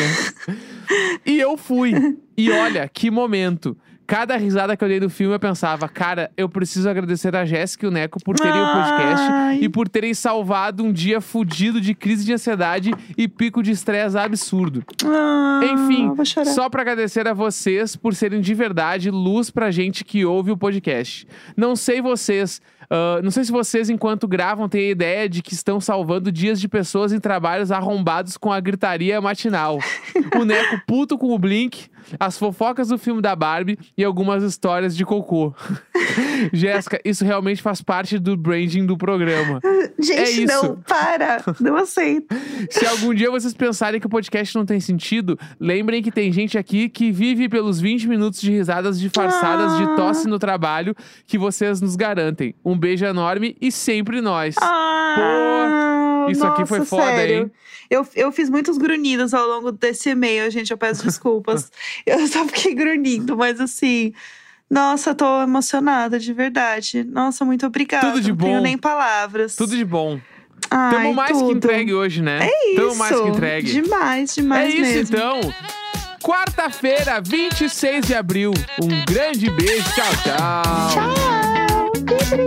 e 1.26 1.40
eu 1.40 1.58
fui. 1.58 2.18
E 2.38 2.50
olha, 2.52 2.88
que 2.88 3.12
momento. 3.12 3.78
Cada 4.10 4.36
risada 4.38 4.76
que 4.76 4.84
eu 4.84 4.88
dei 4.88 5.00
do 5.00 5.08
filme, 5.08 5.36
eu 5.36 5.40
pensava, 5.40 5.88
cara, 5.88 6.32
eu 6.36 6.50
preciso 6.50 6.90
agradecer 6.90 7.36
a 7.36 7.46
Jéssica 7.46 7.86
e 7.86 7.90
o 7.90 7.92
Neco 7.92 8.18
por 8.24 8.36
terem 8.36 8.60
o 8.60 8.74
podcast 8.74 9.64
e 9.64 9.70
por 9.70 9.88
terem 9.88 10.16
salvado 10.16 10.84
um 10.84 10.92
dia 10.92 11.22
fudido 11.22 11.80
de 11.80 11.94
crise 11.94 12.26
de 12.26 12.34
ansiedade 12.34 12.92
e 13.16 13.28
pico 13.28 13.62
de 13.62 13.70
estresse 13.70 14.18
absurdo. 14.18 14.84
Ah, 15.06 15.62
Enfim, 15.64 16.12
só 16.44 16.68
pra 16.72 16.82
agradecer 16.82 17.28
a 17.28 17.36
vocês 17.36 17.96
por 17.96 18.16
serem 18.16 18.42
de 18.42 18.56
verdade 18.56 19.12
luz 19.12 19.52
pra 19.52 19.70
gente 19.70 20.04
que 20.04 20.26
ouve 20.26 20.50
o 20.50 20.58
podcast. 20.58 21.28
Não 21.56 21.76
sei 21.76 22.02
vocês, 22.02 22.60
ah, 22.90 23.20
não 23.24 23.32
sei 23.32 23.44
se 23.44 23.52
vocês, 23.52 23.90
enquanto 23.90 24.28
gravam, 24.28 24.68
têm 24.70 24.88
a 24.88 24.92
ideia 24.92 25.30
de 25.30 25.42
que 25.42 25.54
estão 25.54 25.80
salvando 25.80 26.32
dias 26.32 26.60
de 26.60 26.68
pessoas 26.68 27.12
em 27.14 27.20
trabalhos 27.20 27.72
arrombados 27.72 28.38
com 28.38 28.52
a 28.52 28.60
gritaria 28.60 29.20
matinal. 29.22 29.80
o 30.40 30.44
Neco 30.46 30.82
puto 30.88 31.18
com 31.18 31.34
o 31.34 31.40
Blink, 31.40 31.88
as 32.20 32.38
fofocas 32.38 32.88
do 32.88 32.98
filme 32.98 33.22
da 33.22 33.36
Barbie 33.36 33.78
e 33.98 34.04
algumas 34.04 34.42
histórias 34.44 34.96
de 34.96 35.06
cocô. 35.06 35.54
Jéssica, 36.54 37.00
isso 37.04 37.24
realmente 37.26 37.62
faz 37.62 37.82
parte 37.82 38.18
do 38.18 38.36
branding 38.36 38.86
do 38.86 38.98
programa. 38.98 39.60
Gente, 40.00 40.18
é 40.20 40.30
isso. 40.32 40.46
não, 40.48 40.76
para. 40.78 41.44
Não 41.60 41.76
aceito. 41.76 42.34
Se 42.70 42.86
algum 42.88 43.14
dia 43.14 43.30
vocês 43.30 43.54
pensarem 43.54 44.00
que 44.00 44.08
o 44.08 44.10
podcast 44.10 44.56
não 44.56 44.66
tem 44.66 44.80
sentido, 44.80 45.38
lembrem 45.60 46.02
que 46.02 46.10
tem 46.12 46.32
gente 46.32 46.58
aqui 46.58 46.88
que 46.88 47.12
vive 47.12 47.50
pelos 47.50 47.82
20 47.82 48.08
minutos 48.08 48.40
de 48.40 48.50
risadas 48.50 48.98
disfarçadas 49.00 49.78
de 49.78 49.84
Ah. 49.84 49.96
tosse 49.96 50.28
no 50.28 50.40
trabalho 50.40 50.96
que 51.28 51.38
vocês 51.38 51.82
nos 51.82 51.96
garantem. 51.98 52.56
Um 52.64 52.78
beijo 52.80 53.06
enorme 53.06 53.56
e 53.62 53.72
sempre 53.72 54.22
nós. 54.22 54.56
Ah, 54.62 56.26
isso 56.30 56.46
aqui 56.46 56.62
nossa, 56.62 56.66
foi 56.66 56.86
foda, 56.86 57.04
sério. 57.06 57.36
hein? 57.44 57.52
Eu, 57.90 58.08
eu 58.16 58.32
fiz 58.32 58.50
muitos 58.50 58.78
grunhidos 58.78 59.34
ao 59.34 59.48
longo 59.48 59.72
desse 59.72 60.10
e-mail, 60.12 60.50
gente. 60.52 60.72
Eu 60.72 60.78
peço 60.78 61.04
desculpas. 61.06 61.72
eu 62.06 62.28
só 62.28 62.46
fiquei 62.46 62.74
grunhindo, 62.76 63.36
mas 63.36 63.60
assim. 63.60 64.14
Nossa, 64.70 65.16
tô 65.16 65.42
emocionada, 65.42 66.20
de 66.20 66.32
verdade. 66.32 67.04
Nossa, 67.04 67.44
muito 67.44 67.66
obrigada. 67.66 68.08
Tudo 68.12 68.22
de 68.22 68.30
Não 68.30 68.38
tenho 68.38 68.58
bom. 68.58 68.62
nem 68.62 68.78
palavras. 68.78 69.56
Tudo 69.56 69.76
de 69.76 69.84
bom. 69.84 70.20
Tamo 70.70 71.14
mais 71.16 71.32
tudo. 71.32 71.48
que 71.48 71.54
entregue 71.54 71.94
hoje, 71.96 72.22
né? 72.22 72.48
É 72.48 72.76
Tamo 72.76 72.90
isso. 72.90 72.98
mais 73.00 73.20
que 73.20 73.28
entregue. 73.28 73.72
Demais, 73.82 74.36
demais 74.36 74.72
é 74.72 74.78
isso 74.78 74.82
mesmo. 75.14 75.18
então. 75.18 75.54
Quarta-feira, 76.22 77.20
26 77.20 78.06
de 78.06 78.14
abril. 78.14 78.52
Um 78.84 79.06
grande 79.12 79.50
beijo. 79.50 79.84
Tchau, 79.96 80.12
tchau. 80.24 80.94
Tchau. 80.94 81.29
Mas 82.30 82.38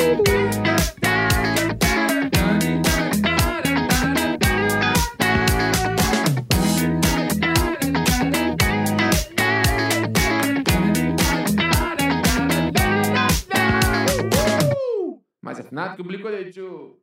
afinal, 15.59 15.97
que 15.97 16.03
o 16.03 16.05
de 16.45 16.53
Tio. 16.53 17.02